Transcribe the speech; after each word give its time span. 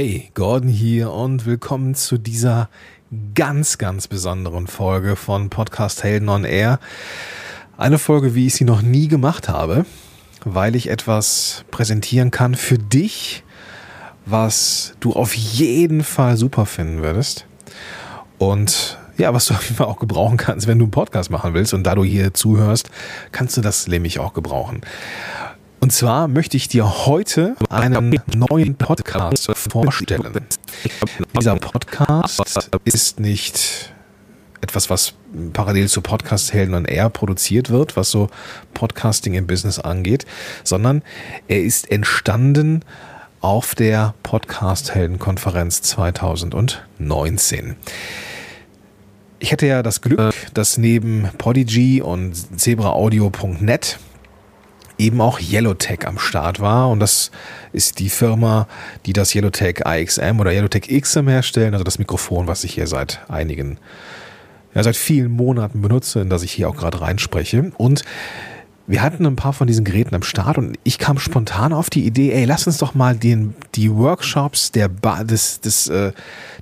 Hey, 0.00 0.30
Gordon 0.34 0.68
hier 0.68 1.10
und 1.10 1.44
willkommen 1.44 1.96
zu 1.96 2.18
dieser 2.18 2.68
ganz, 3.34 3.78
ganz 3.78 4.06
besonderen 4.06 4.68
Folge 4.68 5.16
von 5.16 5.50
Podcast 5.50 6.04
Helden 6.04 6.28
on 6.28 6.44
Air. 6.44 6.78
Eine 7.76 7.98
Folge, 7.98 8.36
wie 8.36 8.46
ich 8.46 8.54
sie 8.54 8.64
noch 8.64 8.80
nie 8.80 9.08
gemacht 9.08 9.48
habe, 9.48 9.84
weil 10.44 10.76
ich 10.76 10.88
etwas 10.88 11.64
präsentieren 11.72 12.30
kann 12.30 12.54
für 12.54 12.78
dich, 12.78 13.42
was 14.24 14.94
du 15.00 15.14
auf 15.14 15.34
jeden 15.34 16.04
Fall 16.04 16.36
super 16.36 16.64
finden 16.64 17.02
würdest. 17.02 17.46
Und 18.38 18.98
ja, 19.16 19.34
was 19.34 19.46
du 19.46 19.54
auf 19.54 19.64
jeden 19.64 19.74
Fall 19.74 19.88
auch 19.88 19.98
gebrauchen 19.98 20.36
kannst, 20.36 20.68
wenn 20.68 20.78
du 20.78 20.84
einen 20.84 20.92
Podcast 20.92 21.28
machen 21.32 21.54
willst. 21.54 21.74
Und 21.74 21.82
da 21.82 21.96
du 21.96 22.04
hier 22.04 22.32
zuhörst, 22.34 22.88
kannst 23.32 23.56
du 23.56 23.62
das 23.62 23.88
nämlich 23.88 24.20
auch 24.20 24.32
gebrauchen. 24.32 24.80
Und 25.80 25.92
zwar 25.92 26.28
möchte 26.28 26.56
ich 26.56 26.68
dir 26.68 27.06
heute 27.06 27.54
einen 27.70 28.20
neuen 28.34 28.74
Podcast 28.74 29.50
vorstellen. 29.54 30.46
Dieser 31.38 31.56
Podcast 31.56 32.70
ist 32.84 33.20
nicht 33.20 33.92
etwas, 34.60 34.90
was 34.90 35.14
parallel 35.52 35.88
zu 35.88 36.00
Podcast 36.00 36.52
Helden 36.52 36.74
und 36.74 36.88
Air 36.88 37.10
produziert 37.10 37.70
wird, 37.70 37.96
was 37.96 38.10
so 38.10 38.28
Podcasting 38.74 39.34
im 39.34 39.46
Business 39.46 39.78
angeht, 39.78 40.26
sondern 40.64 41.02
er 41.46 41.62
ist 41.62 41.90
entstanden 41.90 42.84
auf 43.40 43.76
der 43.76 44.14
Podcast 44.24 44.94
Helden 44.94 45.20
Konferenz 45.20 45.82
2019. 45.82 47.76
Ich 49.38 49.52
hatte 49.52 49.66
ja 49.66 49.84
das 49.84 50.00
Glück, 50.00 50.34
dass 50.54 50.76
neben 50.78 51.28
Podigy 51.38 52.02
und 52.02 52.34
zebraaudio.net 52.60 53.98
eben 54.98 55.20
auch 55.20 55.40
Yellowtech 55.40 56.06
am 56.06 56.18
Start 56.18 56.60
war. 56.60 56.90
Und 56.90 57.00
das 57.00 57.30
ist 57.72 57.98
die 57.98 58.10
Firma, 58.10 58.66
die 59.06 59.12
das 59.12 59.34
Yellowtech 59.34 59.86
AXM 59.86 60.40
oder 60.40 60.52
Yellowtech 60.52 60.88
XM 60.88 61.28
herstellen, 61.28 61.74
also 61.74 61.84
das 61.84 61.98
Mikrofon, 61.98 62.46
was 62.46 62.64
ich 62.64 62.74
hier 62.74 62.86
seit 62.86 63.20
einigen, 63.28 63.78
ja, 64.74 64.82
seit 64.82 64.96
vielen 64.96 65.30
Monaten 65.30 65.80
benutze, 65.80 66.20
in 66.20 66.28
das 66.28 66.42
ich 66.42 66.52
hier 66.52 66.68
auch 66.68 66.76
gerade 66.76 67.00
reinspreche. 67.00 67.72
Und 67.76 68.04
wir 68.88 69.02
hatten 69.02 69.26
ein 69.26 69.36
paar 69.36 69.52
von 69.52 69.66
diesen 69.66 69.84
Geräten 69.84 70.14
am 70.14 70.22
Start 70.22 70.56
und 70.56 70.78
ich 70.82 70.98
kam 70.98 71.18
spontan 71.18 71.74
auf 71.74 71.90
die 71.90 72.06
Idee, 72.06 72.32
ey, 72.32 72.46
lass 72.46 72.66
uns 72.66 72.78
doch 72.78 72.94
mal 72.94 73.14
den, 73.14 73.54
die 73.74 73.94
Workshops 73.94 74.72
der 74.72 74.88
Bar, 74.88 75.24
des, 75.24 75.60
des, 75.60 75.88
äh, 75.88 76.12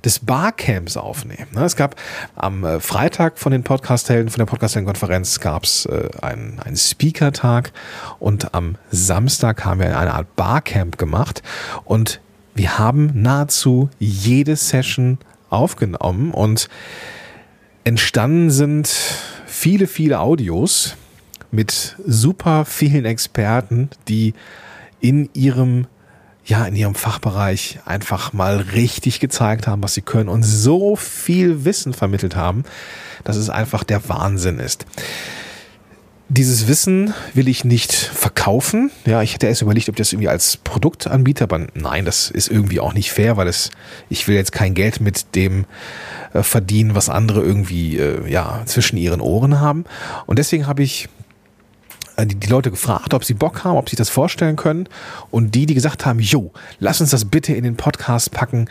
des 0.03 0.19
Barcamps 0.19 0.97
aufnehmen. 0.97 1.47
Ne? 1.53 1.63
Es 1.63 1.77
gab 1.77 1.95
am 2.35 2.65
äh, 2.65 2.81
Freitag 2.81 3.39
von 3.39 3.53
den 3.53 3.63
Podcast-Helden, 3.63 4.29
von 4.29 4.39
der 4.39 4.45
Podcast-Helden-Konferenz 4.45 5.39
gab 5.39 5.63
es 5.63 5.85
äh, 5.85 6.09
einen, 6.21 6.59
einen 6.59 6.75
Speaker-Tag 6.75 7.71
und 8.19 8.53
am 8.53 8.75
Samstag 8.91 9.63
haben 9.63 9.79
wir 9.79 9.97
eine 9.97 10.13
Art 10.13 10.35
Barcamp 10.35 10.97
gemacht 10.97 11.41
und 11.85 12.19
wir 12.55 12.77
haben 12.77 13.11
nahezu 13.13 13.89
jede 13.99 14.57
Session 14.57 15.17
aufgenommen 15.49 16.31
und 16.31 16.67
entstanden 17.85 18.51
sind 18.51 18.93
viele, 19.45 19.87
viele 19.87 20.19
Audios, 20.19 20.97
mit 21.51 21.95
super 22.05 22.65
vielen 22.65 23.05
Experten, 23.05 23.89
die 24.07 24.33
in 24.99 25.29
ihrem 25.33 25.87
ja, 26.47 26.65
in 26.65 26.77
ihrem 26.77 26.95
Fachbereich 26.95 27.79
einfach 27.85 28.31
mal 28.31 28.57
richtig 28.57 29.19
gezeigt 29.19 29.67
haben, 29.67 29.83
was 29.83 29.93
sie 29.93 30.01
können 30.01 30.29
und 30.29 30.43
so 30.43 30.95
viel 30.95 31.65
Wissen 31.65 31.93
vermittelt 31.93 32.37
haben, 32.37 32.63
dass 33.25 33.35
es 33.35 33.49
einfach 33.49 33.83
der 33.83 34.07
Wahnsinn 34.07 34.59
ist. 34.59 34.85
Dieses 36.29 36.67
Wissen 36.67 37.13
will 37.33 37.47
ich 37.47 37.63
nicht 37.65 37.93
verkaufen. 37.93 38.91
Ja, 39.05 39.21
ich 39.21 39.33
hätte 39.33 39.47
erst 39.47 39.61
überlegt, 39.61 39.89
ob 39.89 39.95
ich 39.95 39.99
das 39.99 40.13
irgendwie 40.13 40.29
als 40.29 40.57
Produkt 40.57 41.07
anbiete, 41.07 41.43
aber 41.43 41.67
nein, 41.73 42.05
das 42.05 42.29
ist 42.29 42.49
irgendwie 42.49 42.79
auch 42.79 42.93
nicht 42.93 43.11
fair, 43.11 43.35
weil 43.37 43.47
es, 43.47 43.69
ich 44.09 44.27
will 44.27 44.35
jetzt 44.35 44.51
kein 44.51 44.73
Geld 44.73 45.01
mit 45.01 45.35
dem 45.35 45.65
äh, 46.33 46.43
verdienen, 46.43 46.95
was 46.95 47.09
andere 47.09 47.41
irgendwie, 47.41 47.97
äh, 47.97 48.29
ja, 48.29 48.61
zwischen 48.65 48.97
ihren 48.97 49.21
Ohren 49.21 49.59
haben. 49.59 49.85
Und 50.25 50.39
deswegen 50.39 50.67
habe 50.67 50.83
ich 50.83 51.07
die, 52.25 52.35
die 52.35 52.47
Leute 52.47 52.71
gefragt, 52.71 53.13
ob 53.13 53.23
sie 53.23 53.33
Bock 53.33 53.63
haben, 53.63 53.77
ob 53.77 53.89
sie 53.89 53.95
das 53.95 54.09
vorstellen 54.09 54.55
können. 54.55 54.89
Und 55.31 55.55
die, 55.55 55.65
die 55.65 55.73
gesagt 55.73 56.05
haben, 56.05 56.19
jo, 56.19 56.51
lass 56.79 57.01
uns 57.01 57.11
das 57.11 57.25
bitte 57.25 57.53
in 57.53 57.63
den 57.63 57.77
Podcast 57.77 58.31
packen, 58.31 58.69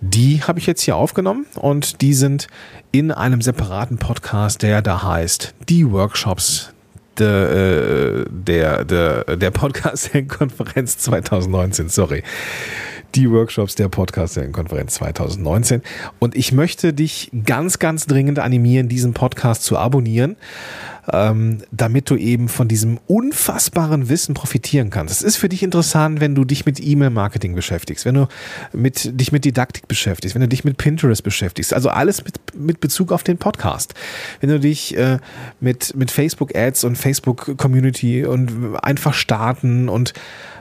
die 0.00 0.42
habe 0.44 0.60
ich 0.60 0.66
jetzt 0.66 0.82
hier 0.82 0.96
aufgenommen 0.96 1.46
und 1.56 2.02
die 2.02 2.14
sind 2.14 2.46
in 2.92 3.10
einem 3.10 3.42
separaten 3.42 3.98
Podcast, 3.98 4.62
der 4.62 4.80
da 4.80 5.02
heißt 5.02 5.54
Die 5.68 5.90
Workshops 5.90 6.72
der, 7.18 7.50
äh, 7.50 8.24
der, 8.30 8.84
der, 8.84 9.36
der 9.36 9.50
Podcast-Konferenz 9.50 10.98
2019, 10.98 11.88
sorry. 11.88 12.22
Die 13.14 13.30
Workshops 13.30 13.74
der 13.74 13.88
Podcast-Konferenz 13.88 14.94
2019. 14.94 15.82
Und 16.18 16.36
ich 16.36 16.52
möchte 16.52 16.92
dich 16.92 17.30
ganz, 17.44 17.78
ganz 17.78 18.06
dringend 18.06 18.38
animieren, 18.38 18.88
diesen 18.88 19.14
Podcast 19.14 19.64
zu 19.64 19.76
abonnieren 19.76 20.36
ähm, 21.12 21.58
damit 21.70 22.10
du 22.10 22.16
eben 22.16 22.48
von 22.48 22.68
diesem 22.68 22.98
unfassbaren 23.06 24.08
Wissen 24.08 24.34
profitieren 24.34 24.90
kannst. 24.90 25.14
Es 25.14 25.22
ist 25.22 25.36
für 25.36 25.48
dich 25.48 25.62
interessant, 25.62 26.20
wenn 26.20 26.34
du 26.34 26.44
dich 26.44 26.66
mit 26.66 26.80
E-Mail-Marketing 26.80 27.54
beschäftigst, 27.54 28.04
wenn 28.04 28.14
du 28.14 28.28
mit, 28.72 29.18
dich 29.20 29.32
mit 29.32 29.44
Didaktik 29.44 29.88
beschäftigst, 29.88 30.34
wenn 30.34 30.42
du 30.42 30.48
dich 30.48 30.64
mit 30.64 30.76
Pinterest 30.76 31.22
beschäftigst, 31.22 31.72
also 31.72 31.88
alles 31.88 32.24
mit, 32.24 32.40
mit 32.54 32.80
Bezug 32.80 33.12
auf 33.12 33.22
den 33.22 33.38
Podcast. 33.38 33.94
Wenn 34.40 34.50
du 34.50 34.60
dich 34.60 34.96
äh, 34.96 35.18
mit, 35.60 35.96
mit 35.96 36.10
Facebook-Ads 36.10 36.84
und 36.84 36.96
Facebook-Community 36.96 38.24
und 38.24 38.76
einfach 38.82 39.14
starten 39.14 39.88
und 39.88 40.12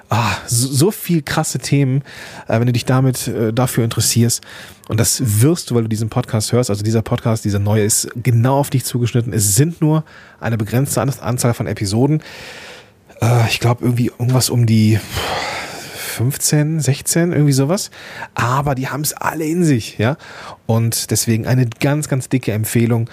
ah, 0.09 0.35
so, 0.47 0.67
so 0.67 0.91
viel 0.91 1.21
krasse 1.21 1.59
Themen, 1.59 2.03
äh, 2.47 2.59
wenn 2.59 2.67
du 2.67 2.73
dich 2.73 2.85
damit 2.85 3.27
äh, 3.27 3.53
dafür 3.53 3.83
interessierst. 3.83 4.41
Und 4.87 4.99
das 4.99 5.41
wirst 5.41 5.69
du, 5.69 5.75
weil 5.75 5.83
du 5.83 5.89
diesen 5.89 6.09
Podcast 6.09 6.51
hörst. 6.51 6.69
Also 6.69 6.83
dieser 6.83 7.01
Podcast, 7.01 7.45
dieser 7.45 7.59
neue 7.59 7.83
ist 7.83 8.07
genau 8.15 8.59
auf 8.59 8.69
dich 8.69 8.85
zugeschnitten. 8.85 9.33
Es 9.33 9.55
sind 9.55 9.81
nur 9.81 10.03
eine 10.39 10.57
begrenzte 10.57 11.01
Anzahl 11.01 11.53
von 11.53 11.67
Episoden. 11.67 12.21
Äh, 13.21 13.47
ich 13.47 13.59
glaube 13.59 13.83
irgendwie 13.83 14.07
irgendwas 14.07 14.49
um 14.49 14.65
die 14.65 14.99
15, 16.17 16.79
16, 16.79 17.31
irgendwie 17.31 17.53
sowas. 17.53 17.91
Aber 18.33 18.75
die 18.75 18.87
haben 18.87 19.01
es 19.01 19.13
alle 19.13 19.45
in 19.45 19.63
sich, 19.63 19.97
ja. 19.97 20.17
Und 20.65 21.11
deswegen 21.11 21.45
eine 21.45 21.67
ganz, 21.67 22.07
ganz 22.07 22.29
dicke 22.29 22.53
Empfehlung 22.53 23.09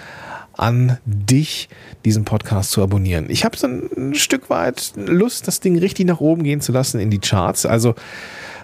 an 0.57 0.97
dich, 1.05 1.69
diesen 2.05 2.25
Podcast 2.25 2.71
zu 2.71 2.81
abonnieren. 2.81 3.25
Ich 3.29 3.45
habe 3.45 3.57
so 3.57 3.67
ein 3.67 4.13
Stück 4.15 4.49
weit 4.49 4.93
Lust, 4.95 5.47
das 5.47 5.59
Ding 5.59 5.77
richtig 5.77 6.07
nach 6.07 6.19
oben 6.19 6.43
gehen 6.43 6.61
zu 6.61 6.71
lassen 6.71 6.99
in 6.99 7.09
die 7.09 7.19
Charts. 7.19 7.65
Also 7.65 7.95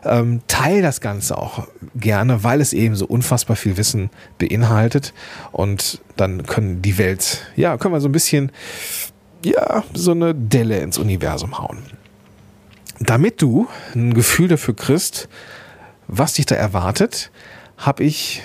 ähm, 0.03 0.41
teil 0.47 0.81
das 0.81 1.01
Ganze 1.01 1.37
auch 1.37 1.67
gerne, 1.95 2.43
weil 2.43 2.61
es 2.61 2.73
eben 2.73 2.95
so 2.95 3.05
unfassbar 3.05 3.55
viel 3.55 3.77
Wissen 3.77 4.09
beinhaltet. 4.37 5.13
Und 5.51 6.01
dann 6.17 6.45
können 6.45 6.81
die 6.81 6.97
Welt, 6.97 7.45
ja, 7.55 7.77
können 7.77 7.93
wir 7.93 8.01
so 8.01 8.09
ein 8.09 8.13
bisschen, 8.13 8.51
ja, 9.43 9.83
so 9.93 10.11
eine 10.11 10.33
Delle 10.33 10.79
ins 10.79 10.97
Universum 10.97 11.57
hauen. 11.57 11.79
Damit 12.99 13.41
du 13.41 13.67
ein 13.95 14.13
Gefühl 14.13 14.47
dafür 14.47 14.75
kriegst, 14.75 15.27
was 16.07 16.33
dich 16.33 16.45
da 16.45 16.55
erwartet, 16.55 17.31
habe 17.77 18.03
ich 18.03 18.43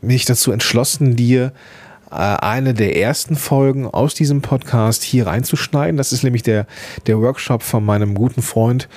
mich 0.00 0.24
dazu 0.24 0.52
entschlossen, 0.52 1.16
dir 1.16 1.52
eine 2.16 2.74
der 2.74 2.96
ersten 2.96 3.36
Folgen 3.36 3.86
aus 3.86 4.14
diesem 4.14 4.42
Podcast 4.42 5.02
hier 5.02 5.26
reinzuschneiden. 5.26 5.96
Das 5.96 6.12
ist 6.12 6.22
nämlich 6.22 6.42
der, 6.42 6.66
der 7.06 7.20
Workshop 7.20 7.62
von 7.62 7.84
meinem 7.84 8.14
guten 8.14 8.42
Freund 8.42 8.88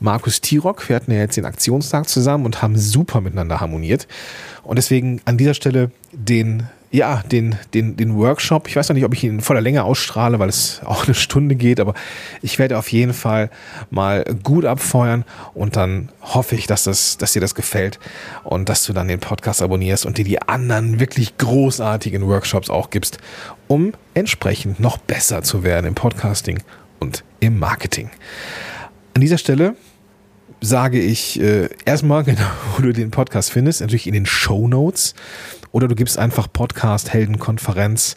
Markus 0.00 0.40
Tirock. 0.40 0.88
Wir 0.88 0.96
hatten 0.96 1.12
ja 1.12 1.18
jetzt 1.18 1.36
den 1.36 1.46
Aktionstag 1.46 2.08
zusammen 2.08 2.44
und 2.44 2.62
haben 2.62 2.76
super 2.76 3.20
miteinander 3.20 3.60
harmoniert. 3.60 4.06
Und 4.62 4.76
deswegen 4.76 5.20
an 5.24 5.38
dieser 5.38 5.54
Stelle 5.54 5.90
den 6.12 6.64
ja, 6.96 7.22
den, 7.30 7.56
den, 7.74 7.96
den 7.96 8.16
Workshop. 8.16 8.68
Ich 8.68 8.76
weiß 8.76 8.88
noch 8.88 8.94
nicht, 8.94 9.04
ob 9.04 9.12
ich 9.12 9.22
ihn 9.22 9.34
in 9.34 9.40
voller 9.42 9.60
Länge 9.60 9.84
ausstrahle, 9.84 10.38
weil 10.38 10.48
es 10.48 10.80
auch 10.84 11.04
eine 11.04 11.14
Stunde 11.14 11.54
geht, 11.54 11.78
aber 11.78 11.94
ich 12.40 12.58
werde 12.58 12.78
auf 12.78 12.90
jeden 12.90 13.12
Fall 13.12 13.50
mal 13.90 14.24
gut 14.42 14.64
abfeuern 14.64 15.24
und 15.52 15.76
dann 15.76 16.08
hoffe 16.22 16.54
ich, 16.54 16.66
dass, 16.66 16.84
das, 16.84 17.18
dass 17.18 17.34
dir 17.34 17.40
das 17.40 17.54
gefällt 17.54 17.98
und 18.44 18.70
dass 18.70 18.84
du 18.84 18.94
dann 18.94 19.08
den 19.08 19.20
Podcast 19.20 19.60
abonnierst 19.60 20.06
und 20.06 20.16
dir 20.16 20.24
die 20.24 20.40
anderen 20.40 20.98
wirklich 20.98 21.36
großartigen 21.36 22.26
Workshops 22.26 22.70
auch 22.70 22.88
gibst, 22.88 23.18
um 23.68 23.92
entsprechend 24.14 24.80
noch 24.80 24.96
besser 24.96 25.42
zu 25.42 25.62
werden 25.62 25.86
im 25.86 25.94
Podcasting 25.94 26.62
und 26.98 27.24
im 27.40 27.58
Marketing. 27.58 28.08
An 29.12 29.20
dieser 29.20 29.38
Stelle 29.38 29.76
sage 30.62 30.98
ich 30.98 31.40
äh, 31.40 31.68
erstmal, 31.84 32.24
genau, 32.24 32.40
wo 32.74 32.82
du 32.82 32.92
den 32.92 33.10
Podcast 33.10 33.50
findest, 33.52 33.82
natürlich 33.82 34.06
in 34.06 34.14
den 34.14 34.26
Show 34.26 34.66
Notes. 34.66 35.14
Oder 35.76 35.88
du 35.88 35.94
gibst 35.94 36.18
einfach 36.18 36.50
Podcast 36.50 37.12
Heldenkonferenz 37.12 38.16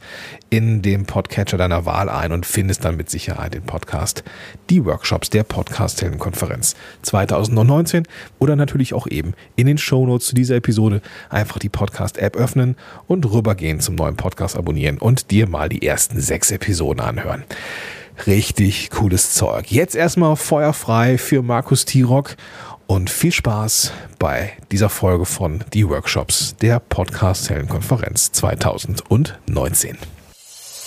in 0.49 0.81
dem 0.81 1.05
Podcatcher 1.05 1.57
deiner 1.57 1.85
Wahl 1.85 2.07
ein 2.07 2.31
und 2.31 2.45
findest 2.45 2.85
dann 2.85 2.95
mit 2.95 3.09
Sicherheit 3.09 3.53
den 3.53 3.63
Podcast, 3.63 4.23
die 4.69 4.85
Workshops 4.85 5.29
der 5.29 5.43
Podcast 5.43 6.01
Heldenkonferenz 6.01 6.77
2019 7.01 8.07
oder 8.39 8.55
natürlich 8.55 8.93
auch 8.93 9.07
eben 9.07 9.33
in 9.57 9.67
den 9.67 9.77
Shownotes 9.77 10.27
zu 10.27 10.35
dieser 10.35 10.55
Episode 10.55 11.01
einfach 11.29 11.59
die 11.59 11.67
Podcast-App 11.67 12.37
öffnen 12.37 12.77
und 13.07 13.29
rübergehen 13.29 13.81
zum 13.81 13.95
neuen 13.95 14.15
Podcast 14.15 14.55
abonnieren 14.55 14.97
und 14.97 15.29
dir 15.29 15.45
mal 15.49 15.67
die 15.67 15.85
ersten 15.85 16.21
sechs 16.21 16.51
Episoden 16.51 17.01
anhören. 17.01 17.43
Richtig 18.25 18.89
cooles 18.89 19.33
Zeug. 19.33 19.69
Jetzt 19.69 19.95
erstmal 19.95 20.37
feuerfrei 20.37 21.17
für 21.17 21.41
Markus 21.41 21.83
Tirock 21.83 22.37
und 22.89 23.11
viel 23.11 23.31
Spaß 23.31 23.93
bei 24.17 24.53
dieser 24.71 24.89
Folge 24.89 25.25
von 25.25 25.63
Die 25.73 25.87
Workshops 25.87 26.55
der 26.59 26.79
Podcast 26.79 27.47
Heldenkonferenz 27.51 28.31
2019. 28.31 29.95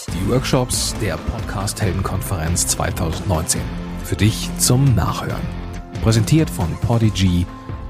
Die 0.08 0.28
Workshops 0.28 0.96
der 1.00 1.16
Podcast 1.16 1.80
Heldenkonferenz 1.80 2.66
2019. 2.66 3.60
Für 4.02 4.16
dich 4.16 4.50
zum 4.58 4.96
Nachhören. 4.96 5.40
Präsentiert 6.02 6.50
von 6.50 6.66
Podigy, 6.80 7.46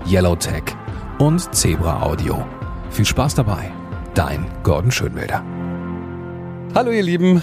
Yellowtech 0.07 0.65
und 1.19 1.55
Zebra 1.55 2.03
Audio. 2.03 2.45
Viel 2.91 3.07
Spaß 3.07 3.35
dabei. 3.35 3.73
Dein 4.13 4.45
Gordon 4.63 4.91
Schönwelder. 4.91 5.43
Hallo 6.75 6.91
ihr 6.91 7.03
Lieben. 7.03 7.43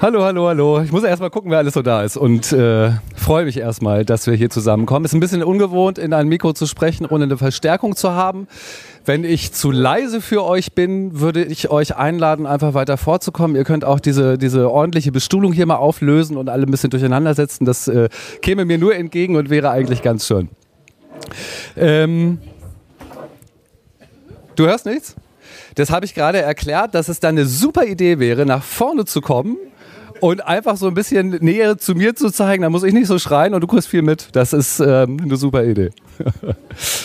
Hallo, 0.00 0.24
hallo, 0.24 0.48
hallo. 0.48 0.80
Ich 0.80 0.90
muss 0.90 1.04
erstmal 1.04 1.30
gucken, 1.30 1.52
wer 1.52 1.58
alles 1.58 1.74
so 1.74 1.82
da 1.82 2.02
ist 2.02 2.16
und 2.16 2.50
äh, 2.52 2.90
freue 3.22 3.44
mich 3.44 3.56
erstmal, 3.56 4.04
dass 4.04 4.26
wir 4.26 4.34
hier 4.34 4.50
zusammenkommen. 4.50 5.04
Ist 5.04 5.14
ein 5.14 5.20
bisschen 5.20 5.42
ungewohnt, 5.42 5.98
in 5.98 6.12
ein 6.12 6.28
Mikro 6.28 6.52
zu 6.52 6.66
sprechen, 6.66 7.06
ohne 7.06 7.24
eine 7.24 7.38
Verstärkung 7.38 7.96
zu 7.96 8.12
haben. 8.12 8.48
Wenn 9.04 9.24
ich 9.24 9.52
zu 9.52 9.70
leise 9.70 10.20
für 10.20 10.44
euch 10.44 10.74
bin, 10.74 11.20
würde 11.20 11.42
ich 11.44 11.70
euch 11.70 11.96
einladen, 11.96 12.46
einfach 12.46 12.74
weiter 12.74 12.96
vorzukommen. 12.96 13.56
Ihr 13.56 13.64
könnt 13.64 13.84
auch 13.84 14.00
diese, 14.00 14.38
diese 14.38 14.70
ordentliche 14.70 15.12
Bestuhlung 15.12 15.52
hier 15.52 15.66
mal 15.66 15.76
auflösen 15.76 16.36
und 16.36 16.48
alle 16.48 16.66
ein 16.66 16.70
bisschen 16.70 16.90
durcheinander 16.90 17.34
setzen. 17.34 17.64
Das 17.64 17.88
äh, 17.88 18.08
käme 18.42 18.64
mir 18.64 18.78
nur 18.78 18.94
entgegen 18.94 19.36
und 19.36 19.50
wäre 19.50 19.70
eigentlich 19.70 20.02
ganz 20.02 20.26
schön. 20.26 20.48
Ähm, 21.76 22.38
du 24.56 24.66
hörst 24.66 24.86
nichts? 24.86 25.16
Das 25.74 25.90
habe 25.90 26.04
ich 26.04 26.14
gerade 26.14 26.38
erklärt, 26.38 26.94
dass 26.94 27.08
es 27.08 27.20
dann 27.20 27.36
eine 27.36 27.46
super 27.46 27.84
Idee 27.86 28.18
wäre, 28.18 28.44
nach 28.44 28.62
vorne 28.62 29.04
zu 29.04 29.20
kommen 29.20 29.56
und 30.22 30.46
einfach 30.46 30.76
so 30.76 30.86
ein 30.86 30.94
bisschen 30.94 31.30
Nähe 31.40 31.76
zu 31.78 31.96
mir 31.96 32.14
zu 32.14 32.30
zeigen. 32.30 32.62
Da 32.62 32.70
muss 32.70 32.84
ich 32.84 32.92
nicht 32.92 33.08
so 33.08 33.18
schreien 33.18 33.54
und 33.54 33.60
du 33.60 33.66
kriegst 33.66 33.88
viel 33.88 34.02
mit. 34.02 34.28
Das 34.32 34.52
ist 34.52 34.78
ähm, 34.78 35.18
eine 35.20 35.36
super 35.36 35.64
Idee. 35.64 35.90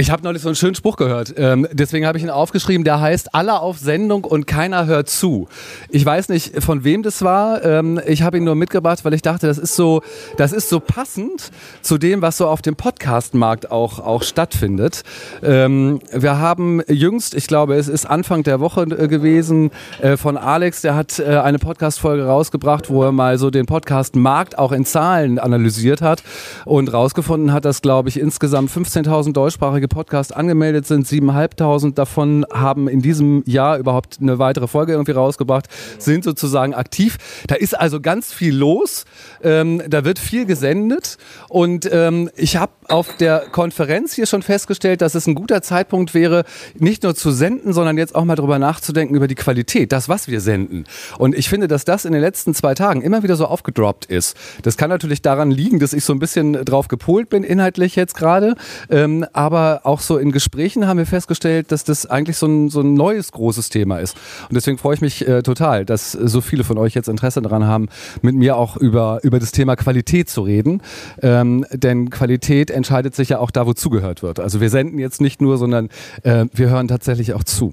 Ich 0.00 0.10
habe 0.10 0.22
neulich 0.22 0.40
so 0.40 0.48
einen 0.48 0.56
schönen 0.56 0.74
Spruch 0.74 0.96
gehört. 0.96 1.34
Ähm, 1.36 1.68
deswegen 1.72 2.06
habe 2.06 2.16
ich 2.16 2.24
ihn 2.24 2.30
aufgeschrieben. 2.30 2.84
Der 2.84 3.02
heißt: 3.02 3.34
Alle 3.34 3.60
auf 3.60 3.76
Sendung 3.76 4.24
und 4.24 4.46
keiner 4.46 4.86
hört 4.86 5.10
zu. 5.10 5.46
Ich 5.90 6.06
weiß 6.06 6.30
nicht, 6.30 6.62
von 6.62 6.84
wem 6.84 7.02
das 7.02 7.20
war. 7.20 7.62
Ähm, 7.62 8.00
ich 8.06 8.22
habe 8.22 8.38
ihn 8.38 8.44
nur 8.44 8.54
mitgebracht, 8.54 9.04
weil 9.04 9.12
ich 9.12 9.20
dachte, 9.20 9.46
das 9.46 9.58
ist 9.58 9.76
so, 9.76 10.00
das 10.38 10.52
ist 10.54 10.70
so 10.70 10.80
passend 10.80 11.50
zu 11.82 11.98
dem, 11.98 12.22
was 12.22 12.38
so 12.38 12.48
auf 12.48 12.62
dem 12.62 12.76
Podcast-Markt 12.76 13.70
auch, 13.70 13.98
auch 13.98 14.22
stattfindet. 14.22 15.02
Ähm, 15.42 16.00
wir 16.10 16.38
haben 16.38 16.80
jüngst, 16.88 17.34
ich 17.34 17.46
glaube, 17.46 17.74
es 17.74 17.88
ist 17.88 18.06
Anfang 18.06 18.42
der 18.42 18.58
Woche 18.58 18.84
äh, 18.84 19.06
gewesen, 19.06 19.70
äh, 20.00 20.16
von 20.16 20.38
Alex, 20.38 20.80
der 20.80 20.94
hat 20.94 21.18
äh, 21.18 21.36
eine 21.36 21.58
Podcast-Folge 21.58 22.24
rausgebracht, 22.24 22.88
wo 22.88 23.02
er 23.02 23.12
mal 23.12 23.36
so 23.36 23.50
den 23.50 23.66
Podcast-Markt 23.66 24.56
auch 24.56 24.72
in 24.72 24.86
Zahlen 24.86 25.38
analysiert 25.38 26.00
hat 26.00 26.22
und 26.64 26.90
rausgefunden 26.90 27.52
hat, 27.52 27.66
dass, 27.66 27.82
glaube 27.82 28.08
ich, 28.08 28.18
insgesamt 28.18 28.70
15.000 28.70 29.34
deutschsprachige 29.34 29.89
Podcast 29.90 30.34
angemeldet 30.34 30.86
sind. 30.86 31.06
7.500 31.06 31.92
davon 31.92 32.46
haben 32.50 32.88
in 32.88 33.02
diesem 33.02 33.42
Jahr 33.44 33.76
überhaupt 33.76 34.18
eine 34.22 34.38
weitere 34.38 34.66
Folge 34.66 34.92
irgendwie 34.92 35.12
rausgebracht, 35.12 35.66
sind 35.98 36.24
sozusagen 36.24 36.72
aktiv. 36.72 37.18
Da 37.46 37.56
ist 37.56 37.78
also 37.78 38.00
ganz 38.00 38.32
viel 38.32 38.56
los. 38.56 39.04
Ähm, 39.42 39.82
da 39.86 40.06
wird 40.06 40.18
viel 40.18 40.46
gesendet. 40.46 41.18
Und 41.50 41.86
ähm, 41.92 42.30
ich 42.36 42.56
habe 42.56 42.72
auf 42.90 43.16
der 43.16 43.44
Konferenz 43.52 44.14
hier 44.14 44.26
schon 44.26 44.42
festgestellt, 44.42 45.00
dass 45.00 45.14
es 45.14 45.26
ein 45.26 45.34
guter 45.34 45.62
Zeitpunkt 45.62 46.12
wäre, 46.14 46.44
nicht 46.78 47.02
nur 47.02 47.14
zu 47.14 47.30
senden, 47.30 47.72
sondern 47.72 47.96
jetzt 47.98 48.14
auch 48.14 48.24
mal 48.24 48.34
drüber 48.34 48.58
nachzudenken 48.58 49.14
über 49.14 49.28
die 49.28 49.34
Qualität, 49.34 49.92
das, 49.92 50.08
was 50.08 50.28
wir 50.28 50.40
senden. 50.40 50.84
Und 51.18 51.34
ich 51.34 51.48
finde, 51.48 51.68
dass 51.68 51.84
das 51.84 52.04
in 52.04 52.12
den 52.12 52.20
letzten 52.20 52.54
zwei 52.54 52.74
Tagen 52.74 53.02
immer 53.02 53.22
wieder 53.22 53.36
so 53.36 53.46
aufgedroppt 53.46 54.06
ist. 54.06 54.36
Das 54.62 54.76
kann 54.76 54.90
natürlich 54.90 55.22
daran 55.22 55.50
liegen, 55.50 55.78
dass 55.78 55.92
ich 55.92 56.04
so 56.04 56.12
ein 56.12 56.18
bisschen 56.18 56.64
drauf 56.64 56.88
gepolt 56.88 57.28
bin, 57.28 57.44
inhaltlich 57.44 57.96
jetzt 57.96 58.16
gerade. 58.16 58.54
Ähm, 58.88 59.24
aber 59.32 59.82
auch 59.84 60.00
so 60.00 60.18
in 60.18 60.32
Gesprächen 60.32 60.86
haben 60.86 60.98
wir 60.98 61.06
festgestellt, 61.06 61.70
dass 61.70 61.84
das 61.84 62.06
eigentlich 62.06 62.36
so 62.36 62.46
ein, 62.46 62.70
so 62.70 62.80
ein 62.80 62.94
neues 62.94 63.30
großes 63.32 63.68
Thema 63.68 63.98
ist. 63.98 64.16
Und 64.48 64.54
deswegen 64.54 64.78
freue 64.78 64.94
ich 64.94 65.00
mich 65.00 65.26
äh, 65.28 65.42
total, 65.42 65.84
dass 65.84 66.12
so 66.12 66.40
viele 66.40 66.64
von 66.64 66.78
euch 66.78 66.94
jetzt 66.94 67.08
Interesse 67.08 67.40
daran 67.40 67.66
haben, 67.66 67.88
mit 68.22 68.34
mir 68.34 68.56
auch 68.56 68.76
über, 68.76 69.20
über 69.22 69.38
das 69.38 69.52
Thema 69.52 69.76
Qualität 69.76 70.28
zu 70.28 70.42
reden. 70.42 70.82
Ähm, 71.22 71.64
denn 71.72 72.10
Qualität 72.10 72.70
entscheidet 72.80 73.14
sich 73.14 73.28
ja 73.28 73.38
auch 73.38 73.50
da, 73.50 73.66
wo 73.66 73.74
zugehört 73.74 74.22
wird. 74.22 74.40
Also 74.40 74.60
wir 74.60 74.70
senden 74.70 74.98
jetzt 74.98 75.20
nicht 75.20 75.42
nur, 75.42 75.58
sondern 75.58 75.90
äh, 76.22 76.46
wir 76.52 76.70
hören 76.70 76.88
tatsächlich 76.88 77.34
auch 77.34 77.44
zu. 77.44 77.72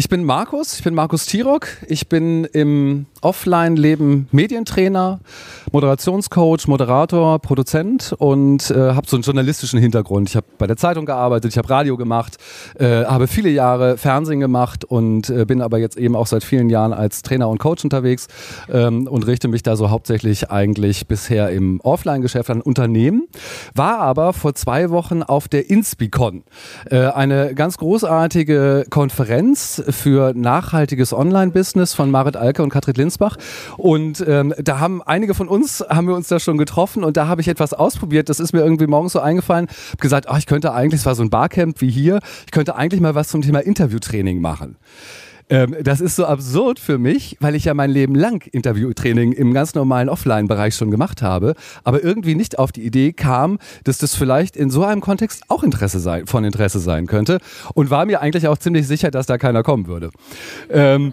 Ich 0.00 0.08
bin 0.08 0.24
Markus, 0.24 0.78
ich 0.78 0.82
bin 0.82 0.94
Markus 0.94 1.26
Tirock. 1.26 1.68
Ich 1.86 2.08
bin 2.08 2.46
im 2.46 3.04
Offline-Leben 3.20 4.28
Medientrainer, 4.32 5.20
Moderationscoach, 5.72 6.68
Moderator, 6.68 7.38
Produzent 7.38 8.14
und 8.16 8.70
äh, 8.70 8.94
habe 8.94 9.06
so 9.06 9.16
einen 9.16 9.24
journalistischen 9.24 9.78
Hintergrund. 9.78 10.30
Ich 10.30 10.36
habe 10.36 10.46
bei 10.56 10.66
der 10.66 10.78
Zeitung 10.78 11.04
gearbeitet, 11.04 11.52
ich 11.52 11.58
habe 11.58 11.68
Radio 11.68 11.98
gemacht, 11.98 12.38
äh, 12.78 13.04
habe 13.04 13.26
viele 13.26 13.50
Jahre 13.50 13.98
Fernsehen 13.98 14.40
gemacht 14.40 14.86
und 14.86 15.28
äh, 15.28 15.44
bin 15.44 15.60
aber 15.60 15.76
jetzt 15.76 15.98
eben 15.98 16.16
auch 16.16 16.26
seit 16.26 16.44
vielen 16.44 16.70
Jahren 16.70 16.94
als 16.94 17.20
Trainer 17.20 17.50
und 17.50 17.58
Coach 17.58 17.84
unterwegs 17.84 18.28
ähm, 18.72 19.06
und 19.06 19.26
richte 19.26 19.48
mich 19.48 19.62
da 19.62 19.76
so 19.76 19.90
hauptsächlich 19.90 20.50
eigentlich 20.50 21.08
bisher 21.08 21.50
im 21.50 21.78
Offline-Geschäft 21.82 22.48
an 22.48 22.62
Unternehmen. 22.62 23.28
War 23.74 23.98
aber 23.98 24.32
vor 24.32 24.54
zwei 24.54 24.88
Wochen 24.88 25.22
auf 25.22 25.46
der 25.46 25.68
Inspicon, 25.68 26.42
äh, 26.90 27.00
eine 27.00 27.54
ganz 27.54 27.76
großartige 27.76 28.86
Konferenz 28.88 29.82
für 29.92 30.32
nachhaltiges 30.34 31.12
Online-Business 31.12 31.94
von 31.94 32.10
Marit 32.10 32.36
Alke 32.36 32.62
und 32.62 32.70
Katrin 32.70 32.94
Linsbach. 32.94 33.36
Und 33.76 34.24
ähm, 34.26 34.54
da 34.58 34.78
haben 34.80 35.02
einige 35.02 35.34
von 35.34 35.48
uns, 35.48 35.84
haben 35.88 36.06
wir 36.06 36.14
uns 36.14 36.28
da 36.28 36.40
schon 36.40 36.58
getroffen 36.58 37.04
und 37.04 37.16
da 37.16 37.26
habe 37.26 37.40
ich 37.40 37.48
etwas 37.48 37.72
ausprobiert. 37.72 38.28
Das 38.28 38.40
ist 38.40 38.52
mir 38.52 38.60
irgendwie 38.60 38.86
morgens 38.86 39.12
so 39.12 39.20
eingefallen. 39.20 39.68
Habe 39.68 39.96
gesagt, 39.98 40.26
oh, 40.30 40.36
ich 40.36 40.46
könnte 40.46 40.72
eigentlich, 40.72 41.00
es 41.00 41.06
war 41.06 41.14
so 41.14 41.22
ein 41.22 41.30
Barcamp 41.30 41.80
wie 41.80 41.90
hier, 41.90 42.20
ich 42.46 42.52
könnte 42.52 42.76
eigentlich 42.76 43.00
mal 43.00 43.14
was 43.14 43.28
zum 43.28 43.42
Thema 43.42 43.60
Interviewtraining 43.60 44.40
machen. 44.40 44.76
Ähm, 45.50 45.76
das 45.82 46.00
ist 46.00 46.16
so 46.16 46.24
absurd 46.24 46.78
für 46.78 46.98
mich, 46.98 47.36
weil 47.40 47.54
ich 47.54 47.64
ja 47.64 47.74
mein 47.74 47.90
Leben 47.90 48.14
lang 48.14 48.46
Interviewtraining 48.52 49.32
im 49.32 49.52
ganz 49.52 49.74
normalen 49.74 50.08
Offline-Bereich 50.08 50.76
schon 50.76 50.90
gemacht 50.90 51.22
habe, 51.22 51.54
aber 51.82 52.02
irgendwie 52.02 52.36
nicht 52.36 52.58
auf 52.58 52.70
die 52.72 52.82
Idee 52.82 53.12
kam, 53.12 53.58
dass 53.84 53.98
das 53.98 54.14
vielleicht 54.14 54.56
in 54.56 54.70
so 54.70 54.84
einem 54.84 55.00
Kontext 55.00 55.42
auch 55.48 55.64
Interesse 55.64 55.98
sein, 55.98 56.26
von 56.26 56.44
Interesse 56.44 56.78
sein 56.78 57.06
könnte 57.06 57.38
und 57.74 57.90
war 57.90 58.06
mir 58.06 58.20
eigentlich 58.20 58.46
auch 58.46 58.58
ziemlich 58.58 58.86
sicher, 58.86 59.10
dass 59.10 59.26
da 59.26 59.38
keiner 59.38 59.64
kommen 59.64 59.88
würde. 59.88 60.10
Ähm, 60.70 61.12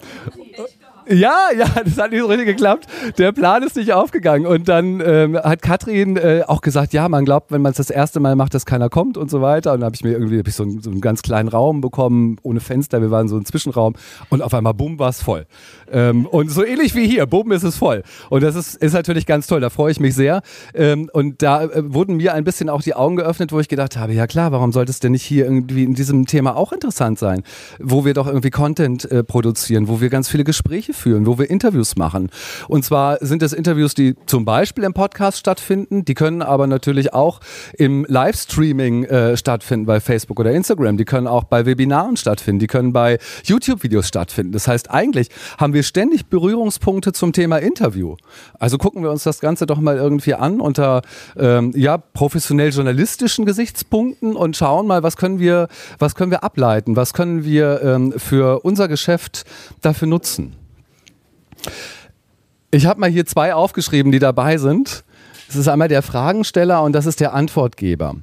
ja, 1.09 1.49
ja, 1.57 1.65
das 1.85 1.97
hat 1.97 2.11
nicht 2.11 2.21
so 2.21 2.27
richtig 2.27 2.47
geklappt. 2.47 2.87
Der 3.17 3.31
Plan 3.31 3.63
ist 3.63 3.75
nicht 3.75 3.93
aufgegangen. 3.93 4.45
Und 4.45 4.67
dann 4.67 5.01
ähm, 5.05 5.37
hat 5.37 5.61
Katrin 5.61 6.17
äh, 6.17 6.43
auch 6.47 6.61
gesagt, 6.61 6.93
ja, 6.93 7.07
man 7.09 7.25
glaubt, 7.25 7.51
wenn 7.51 7.61
man 7.61 7.71
es 7.71 7.77
das 7.77 7.89
erste 7.89 8.19
Mal 8.19 8.35
macht, 8.35 8.53
dass 8.53 8.65
keiner 8.65 8.89
kommt 8.89 9.17
und 9.17 9.29
so 9.29 9.41
weiter. 9.41 9.73
Und 9.73 9.81
dann 9.81 9.85
habe 9.85 9.95
ich 9.95 10.03
mir 10.03 10.11
irgendwie 10.11 10.39
hab 10.39 10.47
ich 10.47 10.55
so, 10.55 10.63
einen, 10.63 10.81
so 10.81 10.89
einen 10.89 11.01
ganz 11.01 11.21
kleinen 11.21 11.49
Raum 11.49 11.81
bekommen, 11.81 12.37
ohne 12.43 12.59
Fenster. 12.59 13.01
Wir 13.01 13.11
waren 13.11 13.27
so 13.27 13.37
ein 13.37 13.45
Zwischenraum. 13.45 13.93
Und 14.29 14.41
auf 14.41 14.53
einmal, 14.53 14.73
bumm, 14.73 14.99
war 14.99 15.09
es 15.09 15.21
voll. 15.21 15.45
Ähm, 15.91 16.25
und 16.25 16.49
so 16.49 16.63
ähnlich 16.63 16.95
wie 16.95 17.07
hier, 17.07 17.25
bumm, 17.25 17.51
ist 17.51 17.63
es 17.63 17.77
voll. 17.77 18.03
Und 18.29 18.43
das 18.43 18.55
ist, 18.55 18.75
ist 18.75 18.93
natürlich 18.93 19.25
ganz 19.25 19.47
toll. 19.47 19.61
Da 19.61 19.69
freue 19.69 19.91
ich 19.91 19.99
mich 19.99 20.15
sehr. 20.15 20.41
Ähm, 20.73 21.09
und 21.13 21.41
da 21.41 21.63
äh, 21.63 21.93
wurden 21.93 22.17
mir 22.17 22.33
ein 22.33 22.43
bisschen 22.43 22.69
auch 22.69 22.81
die 22.81 22.93
Augen 22.93 23.15
geöffnet, 23.15 23.51
wo 23.51 23.59
ich 23.59 23.69
gedacht 23.69 23.97
habe, 23.97 24.13
ja 24.13 24.27
klar, 24.27 24.51
warum 24.51 24.71
sollte 24.71 24.91
es 24.91 24.99
denn 24.99 25.13
nicht 25.13 25.23
hier 25.23 25.45
irgendwie 25.45 25.83
in 25.83 25.93
diesem 25.93 26.25
Thema 26.25 26.55
auch 26.55 26.73
interessant 26.73 27.19
sein? 27.19 27.43
Wo 27.79 28.05
wir 28.05 28.13
doch 28.13 28.27
irgendwie 28.27 28.49
Content 28.49 29.09
äh, 29.09 29.23
produzieren, 29.23 29.87
wo 29.87 30.01
wir 30.01 30.09
ganz 30.09 30.29
viele 30.29 30.43
Gespräche 30.43 30.93
führen, 30.97 31.25
wo 31.25 31.37
wir 31.37 31.49
Interviews 31.49 31.95
machen. 31.95 32.29
Und 32.67 32.83
zwar 32.83 33.17
sind 33.21 33.43
es 33.43 33.53
Interviews, 33.53 33.93
die 33.93 34.15
zum 34.25 34.45
Beispiel 34.45 34.83
im 34.83 34.93
Podcast 34.93 35.37
stattfinden, 35.37 36.05
die 36.05 36.13
können 36.13 36.41
aber 36.41 36.67
natürlich 36.67 37.13
auch 37.13 37.39
im 37.77 38.05
Livestreaming 38.07 39.05
äh, 39.05 39.37
stattfinden 39.37 39.85
bei 39.85 39.99
Facebook 39.99 40.39
oder 40.39 40.51
Instagram, 40.51 40.97
die 40.97 41.05
können 41.05 41.27
auch 41.27 41.45
bei 41.45 41.65
Webinaren 41.65 42.17
stattfinden, 42.17 42.59
die 42.59 42.67
können 42.67 42.93
bei 42.93 43.19
YouTube-Videos 43.43 44.07
stattfinden. 44.07 44.51
Das 44.51 44.67
heißt, 44.67 44.91
eigentlich 44.91 45.29
haben 45.57 45.73
wir 45.73 45.83
ständig 45.83 46.27
Berührungspunkte 46.27 47.13
zum 47.13 47.33
Thema 47.33 47.57
Interview. 47.57 48.15
Also 48.59 48.77
gucken 48.77 49.03
wir 49.03 49.11
uns 49.11 49.23
das 49.23 49.39
Ganze 49.39 49.65
doch 49.65 49.79
mal 49.79 49.97
irgendwie 49.97 50.33
an 50.33 50.59
unter 50.59 51.01
ähm, 51.37 51.71
ja, 51.75 51.97
professionell 51.97 52.69
journalistischen 52.69 53.45
Gesichtspunkten 53.45 54.35
und 54.35 54.55
schauen 54.57 54.87
mal, 54.87 55.03
was 55.03 55.17
können 55.17 55.39
wir, 55.39 55.67
was 55.99 56.15
können 56.15 56.31
wir 56.31 56.43
ableiten, 56.43 56.95
was 56.95 57.13
können 57.13 57.43
wir 57.43 57.81
ähm, 57.83 58.13
für 58.17 58.61
unser 58.61 58.87
Geschäft 58.87 59.45
dafür 59.81 60.07
nutzen. 60.07 60.55
Ich 62.71 62.85
habe 62.85 62.99
mal 62.99 63.09
hier 63.09 63.25
zwei 63.25 63.53
aufgeschrieben, 63.53 64.11
die 64.11 64.19
dabei 64.19 64.57
sind. 64.57 65.03
Das 65.47 65.55
ist 65.55 65.67
einmal 65.67 65.87
der 65.87 66.01
Fragensteller 66.01 66.83
und 66.83 66.93
das 66.93 67.05
ist 67.05 67.19
der 67.19 67.33
Antwortgeber. 67.33 68.15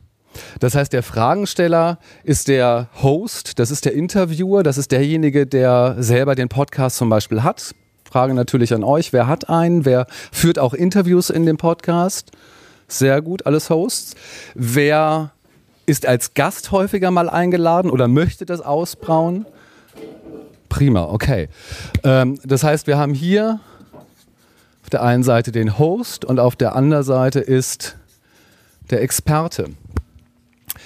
Das 0.60 0.74
heißt, 0.74 0.92
der 0.92 1.02
Fragensteller 1.02 1.98
ist 2.24 2.48
der 2.48 2.88
Host, 3.02 3.58
das 3.58 3.70
ist 3.70 3.84
der 3.84 3.94
Interviewer, 3.94 4.62
das 4.62 4.78
ist 4.78 4.92
derjenige, 4.92 5.46
der 5.46 5.96
selber 5.98 6.34
den 6.34 6.48
Podcast 6.48 6.96
zum 6.96 7.08
Beispiel 7.08 7.42
hat. 7.42 7.74
Frage 8.10 8.34
natürlich 8.34 8.74
an 8.74 8.84
euch, 8.84 9.12
wer 9.12 9.26
hat 9.26 9.48
einen, 9.48 9.84
wer 9.84 10.06
führt 10.30 10.58
auch 10.58 10.74
Interviews 10.74 11.30
in 11.30 11.46
dem 11.46 11.56
Podcast? 11.56 12.30
Sehr 12.86 13.22
gut, 13.22 13.46
alles 13.46 13.70
Hosts. 13.70 14.14
Wer 14.54 15.32
ist 15.86 16.06
als 16.06 16.34
Gast 16.34 16.70
häufiger 16.70 17.10
mal 17.10 17.28
eingeladen 17.28 17.90
oder 17.90 18.08
möchte 18.08 18.46
das 18.46 18.60
ausbrauen? 18.60 19.46
Prima, 20.74 21.04
okay. 21.04 21.48
Ähm, 22.02 22.36
das 22.42 22.64
heißt, 22.64 22.88
wir 22.88 22.98
haben 22.98 23.14
hier 23.14 23.60
auf 24.82 24.90
der 24.90 25.04
einen 25.04 25.22
Seite 25.22 25.52
den 25.52 25.78
Host 25.78 26.24
und 26.24 26.40
auf 26.40 26.56
der 26.56 26.74
anderen 26.74 27.04
Seite 27.04 27.38
ist 27.38 27.96
der 28.90 29.00
Experte. 29.00 29.68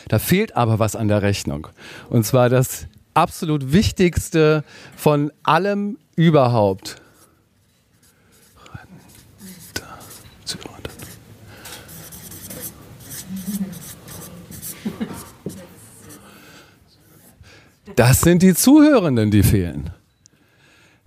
Da 0.08 0.18
fehlt 0.18 0.54
aber 0.54 0.78
was 0.78 0.94
an 0.94 1.08
der 1.08 1.22
Rechnung. 1.22 1.68
Und 2.10 2.26
zwar 2.26 2.50
das 2.50 2.86
absolut 3.14 3.72
Wichtigste 3.72 4.62
von 4.94 5.32
allem 5.42 5.96
überhaupt. 6.16 7.00
Das 17.98 18.20
sind 18.20 18.44
die 18.44 18.54
Zuhörenden, 18.54 19.32
die 19.32 19.42
fehlen. 19.42 19.90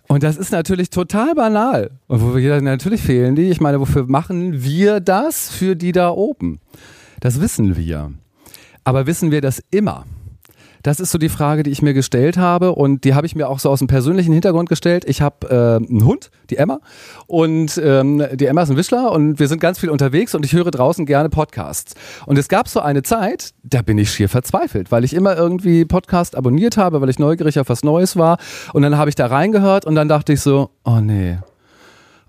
Und 0.09 0.23
das 0.23 0.35
ist 0.35 0.51
natürlich 0.51 0.89
total 0.89 1.33
banal. 1.35 1.91
Und 2.07 2.21
wo 2.21 2.35
wir, 2.35 2.59
natürlich 2.59 3.01
fehlen 3.01 3.33
die. 3.33 3.49
Ich 3.49 3.61
meine, 3.61 3.79
wofür 3.79 4.07
machen 4.07 4.61
wir 4.61 4.99
das 4.99 5.49
für 5.49 5.77
die 5.77 5.93
da 5.93 6.09
oben? 6.09 6.59
Das 7.21 7.39
wissen 7.39 7.77
wir. 7.77 8.11
Aber 8.83 9.07
wissen 9.07 9.31
wir 9.31 9.39
das 9.39 9.63
immer? 9.71 10.03
Das 10.83 10.99
ist 10.99 11.11
so 11.11 11.17
die 11.17 11.29
Frage, 11.29 11.63
die 11.63 11.71
ich 11.71 11.81
mir 11.81 11.93
gestellt 11.93 12.37
habe 12.37 12.73
und 12.73 13.03
die 13.03 13.13
habe 13.13 13.27
ich 13.27 13.35
mir 13.35 13.47
auch 13.49 13.59
so 13.59 13.69
aus 13.69 13.79
dem 13.79 13.87
persönlichen 13.87 14.33
Hintergrund 14.33 14.69
gestellt. 14.69 15.05
Ich 15.07 15.21
habe 15.21 15.47
äh, 15.49 15.85
einen 15.87 16.05
Hund, 16.05 16.31
die 16.49 16.57
Emma, 16.57 16.79
und 17.27 17.79
ähm, 17.83 18.23
die 18.33 18.45
Emma 18.45 18.63
ist 18.63 18.71
ein 18.71 18.77
Wischler 18.77 19.11
und 19.11 19.39
wir 19.39 19.47
sind 19.47 19.59
ganz 19.59 19.79
viel 19.79 19.89
unterwegs 19.89 20.33
und 20.35 20.45
ich 20.45 20.53
höre 20.53 20.71
draußen 20.71 21.05
gerne 21.05 21.29
Podcasts. 21.29 21.93
Und 22.25 22.37
es 22.37 22.47
gab 22.47 22.67
so 22.67 22.79
eine 22.79 23.03
Zeit, 23.03 23.51
da 23.63 23.81
bin 23.81 23.97
ich 23.97 24.11
schier 24.11 24.29
verzweifelt, 24.29 24.91
weil 24.91 25.03
ich 25.03 25.13
immer 25.13 25.35
irgendwie 25.35 25.85
Podcast 25.85 26.35
abonniert 26.35 26.77
habe, 26.77 27.01
weil 27.01 27.09
ich 27.09 27.19
neugierig 27.19 27.59
auf 27.59 27.69
was 27.69 27.83
Neues 27.83 28.15
war 28.15 28.37
und 28.73 28.81
dann 28.81 28.97
habe 28.97 29.09
ich 29.09 29.15
da 29.15 29.27
reingehört 29.27 29.85
und 29.85 29.95
dann 29.95 30.07
dachte 30.07 30.33
ich 30.33 30.41
so, 30.41 30.71
oh 30.83 30.99
nee, 30.99 31.37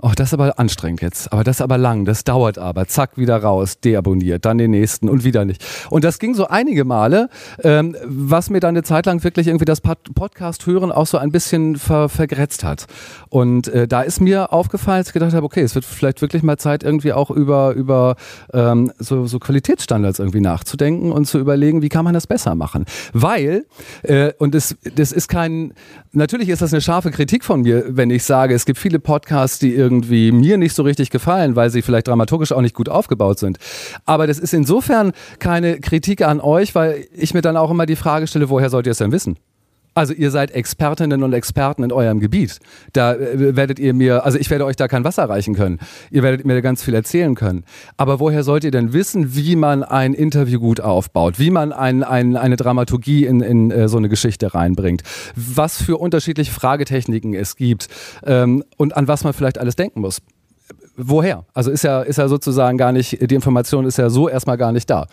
Oh, 0.04 0.10
das 0.16 0.30
ist 0.30 0.34
aber 0.34 0.58
anstrengend 0.58 1.00
jetzt. 1.00 1.32
Aber 1.32 1.44
das 1.44 1.58
ist 1.58 1.60
aber 1.60 1.78
lang. 1.78 2.04
Das 2.04 2.24
dauert 2.24 2.58
aber. 2.58 2.88
Zack, 2.88 3.16
wieder 3.18 3.36
raus. 3.36 3.78
Deabonniert. 3.78 4.44
Dann 4.44 4.58
den 4.58 4.72
nächsten 4.72 5.08
und 5.08 5.22
wieder 5.22 5.44
nicht. 5.44 5.64
Und 5.90 6.02
das 6.02 6.18
ging 6.18 6.34
so 6.34 6.48
einige 6.48 6.84
Male, 6.84 7.28
ähm, 7.62 7.96
was 8.04 8.50
mir 8.50 8.58
dann 8.58 8.70
eine 8.70 8.82
Zeit 8.82 9.06
lang 9.06 9.22
wirklich 9.22 9.46
irgendwie 9.46 9.64
das 9.64 9.80
Podcast 9.80 10.66
hören 10.66 10.90
auch 10.90 11.06
so 11.06 11.18
ein 11.18 11.30
bisschen 11.30 11.76
ver 11.76 12.08
vergrätzt 12.08 12.64
hat. 12.64 12.86
Und 13.28 13.68
äh, 13.68 13.86
da 13.86 14.02
ist 14.02 14.20
mir 14.20 14.52
aufgefallen, 14.52 14.98
dass 14.98 15.06
ich 15.06 15.12
gedacht 15.12 15.34
habe, 15.34 15.46
okay, 15.46 15.60
es 15.60 15.76
wird 15.76 15.84
vielleicht 15.84 16.20
wirklich 16.20 16.42
mal 16.42 16.58
Zeit, 16.58 16.82
irgendwie 16.82 17.12
auch 17.12 17.30
über, 17.30 17.72
über 17.74 18.16
ähm, 18.52 18.90
so, 18.98 19.28
so 19.28 19.38
Qualitätsstandards 19.38 20.18
irgendwie 20.18 20.40
nachzudenken 20.40 21.12
und 21.12 21.26
zu 21.26 21.38
überlegen, 21.38 21.80
wie 21.80 21.88
kann 21.88 22.04
man 22.04 22.12
das 22.12 22.26
besser 22.26 22.56
machen. 22.56 22.86
Weil, 23.12 23.66
äh, 24.02 24.32
und 24.38 24.52
das, 24.56 24.74
das 24.96 25.12
ist 25.12 25.28
kein, 25.28 25.74
natürlich 26.10 26.48
ist 26.48 26.60
das 26.60 26.72
eine 26.72 26.80
scharfe 26.80 27.12
Kritik 27.12 27.44
von 27.44 27.62
mir, 27.62 27.84
wenn 27.96 28.10
ich 28.10 28.24
sage, 28.24 28.52
es 28.52 28.64
gibt 28.64 28.80
viele 28.80 28.98
Podcasts, 28.98 29.60
die 29.60 29.72
irgendwie 29.72 29.91
irgendwie 29.92 30.32
mir 30.32 30.56
nicht 30.58 30.74
so 30.74 30.82
richtig 30.82 31.10
gefallen, 31.10 31.56
weil 31.56 31.70
sie 31.70 31.82
vielleicht 31.82 32.08
dramaturgisch 32.08 32.52
auch 32.52 32.60
nicht 32.60 32.74
gut 32.74 32.88
aufgebaut 32.88 33.38
sind. 33.38 33.58
Aber 34.06 34.26
das 34.26 34.38
ist 34.38 34.54
insofern 34.54 35.12
keine 35.38 35.80
Kritik 35.80 36.22
an 36.22 36.40
euch, 36.40 36.74
weil 36.74 37.06
ich 37.14 37.34
mir 37.34 37.42
dann 37.42 37.56
auch 37.56 37.70
immer 37.70 37.86
die 37.86 37.96
Frage 37.96 38.26
stelle, 38.26 38.48
woher 38.48 38.70
sollt 38.70 38.86
ihr 38.86 38.92
es 38.92 38.98
denn 38.98 39.12
wissen? 39.12 39.36
Also 39.94 40.14
ihr 40.14 40.30
seid 40.30 40.52
Expertinnen 40.52 41.22
und 41.22 41.32
Experten 41.32 41.82
in 41.82 41.92
eurem 41.92 42.20
Gebiet. 42.20 42.58
Da 42.92 43.14
äh, 43.14 43.56
werdet 43.56 43.78
ihr 43.78 43.92
mir, 43.92 44.24
also 44.24 44.38
ich 44.38 44.48
werde 44.50 44.64
euch 44.64 44.76
da 44.76 44.88
kein 44.88 45.04
Wasser 45.04 45.28
reichen 45.28 45.54
können. 45.54 45.78
Ihr 46.10 46.22
werdet 46.22 46.46
mir 46.46 46.62
ganz 46.62 46.82
viel 46.82 46.94
erzählen 46.94 47.34
können. 47.34 47.64
Aber 47.96 48.18
woher 48.20 48.42
sollt 48.42 48.64
ihr 48.64 48.70
denn 48.70 48.92
wissen, 48.92 49.34
wie 49.34 49.56
man 49.56 49.82
ein 49.82 50.14
Interview 50.14 50.60
gut 50.60 50.80
aufbaut, 50.80 51.38
wie 51.38 51.50
man 51.50 51.72
ein, 51.72 52.02
ein, 52.02 52.36
eine 52.36 52.56
Dramaturgie 52.56 53.26
in, 53.26 53.40
in 53.40 53.70
äh, 53.70 53.88
so 53.88 53.98
eine 53.98 54.08
Geschichte 54.08 54.54
reinbringt, 54.54 55.02
was 55.36 55.82
für 55.82 55.98
unterschiedliche 55.98 56.52
Fragetechniken 56.52 57.34
es 57.34 57.56
gibt 57.56 57.88
ähm, 58.24 58.64
und 58.76 58.96
an 58.96 59.08
was 59.08 59.24
man 59.24 59.32
vielleicht 59.32 59.58
alles 59.58 59.76
denken 59.76 60.00
muss? 60.00 60.22
Woher? 60.96 61.44
Also 61.54 61.70
ist 61.70 61.84
ja, 61.84 62.02
ist 62.02 62.18
ja 62.18 62.28
sozusagen 62.28 62.78
gar 62.78 62.92
nicht, 62.92 63.30
die 63.30 63.34
Information 63.34 63.86
ist 63.86 63.98
ja 63.98 64.10
so 64.10 64.28
erstmal 64.28 64.58
gar 64.58 64.72
nicht 64.72 64.88
da 64.88 65.06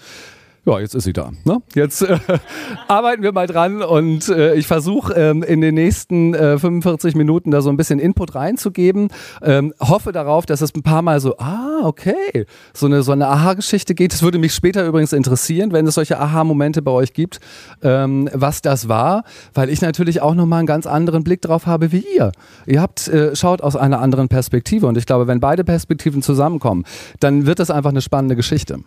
ja, 0.66 0.80
jetzt 0.80 0.94
ist 0.94 1.06
sie 1.06 1.14
da. 1.14 1.32
Ne? 1.46 1.62
Jetzt 1.74 2.02
äh, 2.02 2.18
arbeiten 2.88 3.24
wir 3.24 3.32
mal 3.32 3.48
dran 3.48 3.82
und 3.82 4.30
äh, 4.30 4.56
ich 4.56 4.68
versuche 4.68 5.14
ähm, 5.14 5.44
in 5.44 5.62
den 5.62 5.76
nächsten 5.76 6.34
äh, 6.34 6.60
45 6.60 7.16
Minuten 7.16 7.52
da 7.52 7.62
so 7.62 7.70
ein 7.70 7.78
bisschen 7.78 8.00
Input 8.00 8.36
reinzugeben. 8.36 9.10
Ähm, 9.42 9.74
hoffe 9.80 10.12
darauf, 10.12 10.46
dass 10.46 10.62
es 10.62 10.76
ein 10.76 10.84
paar 10.84 11.02
Mal 11.02 11.20
so, 11.22 11.38
ah, 11.38 11.82
okay, 11.84 12.46
so 12.74 12.86
eine, 12.86 13.04
so 13.04 13.12
eine 13.12 13.28
Aha-Geschichte 13.28 13.96
geht. 13.96 14.14
Es 14.14 14.22
würde 14.22 14.38
mich 14.38 14.54
später 14.54 14.86
übrigens 14.86 15.14
interessieren, 15.14 15.72
wenn 15.72 15.88
es 15.88 15.96
solche 15.96 16.20
Aha-Momente 16.20 16.82
bei 16.82 16.92
euch 16.92 17.14
gibt, 17.14 17.40
ähm, 17.82 18.30
was 18.34 18.62
das 18.62 18.90
war, 18.90 19.24
weil 19.54 19.70
ich 19.70 19.82
natürlich 19.82 20.22
auch 20.22 20.36
nochmal 20.36 20.60
einen 20.60 20.68
ganz 20.68 20.86
anderen 20.86 21.24
Blick 21.24 21.42
drauf 21.42 21.66
habe 21.66 21.92
wie 21.92 22.06
ihr. 22.16 22.32
Ihr 22.66 22.82
habt, 22.82 23.08
äh, 23.08 23.36
schaut 23.36 23.62
aus 23.62 23.76
einer 23.76 24.02
anderen 24.02 24.28
Perspektive 24.28 24.88
und 24.88 24.98
ich 24.98 25.06
glaube, 25.06 25.28
wenn 25.28 25.40
beide 25.40 25.64
Perspektiven 25.64 26.22
zusammenkommen, 26.22 26.86
dann 27.20 27.46
wird 27.46 27.60
das 27.60 27.72
einfach 27.72 27.92
eine 27.92 28.02
spannende 28.02 28.36
Geschichte. 28.36 28.80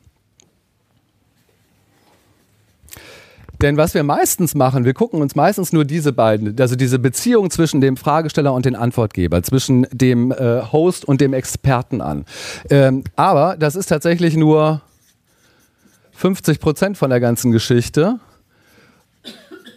Denn 3.63 3.77
was 3.77 3.95
wir 3.95 4.03
meistens 4.03 4.57
machen, 4.57 4.85
wir 4.85 4.93
gucken 4.93 5.23
uns 5.23 5.37
meistens 5.37 5.73
nur 5.73 5.85
diese 5.85 6.13
beiden, 6.13 6.61
also 6.61 6.75
diese 6.75 6.99
Beziehung 6.99 7.49
zwischen 7.49 7.81
dem 7.81 7.97
Fragesteller 7.97 8.53
und 8.53 8.67
dem 8.67 8.75
Antwortgeber, 8.75 9.41
zwischen 9.45 9.87
dem 9.93 10.33
äh, 10.33 10.63
Host 10.73 11.05
und 11.05 11.21
dem 11.21 11.33
Experten 11.33 12.01
an. 12.01 12.25
Ähm, 12.71 13.05
aber 13.15 13.57
das 13.57 13.77
ist 13.77 13.87
tatsächlich 13.87 14.37
nur 14.37 14.83
50 16.11 16.59
Prozent 16.59 16.99
von 16.99 17.11
der 17.11 17.21
ganzen 17.21 17.53
Geschichte. 17.53 18.19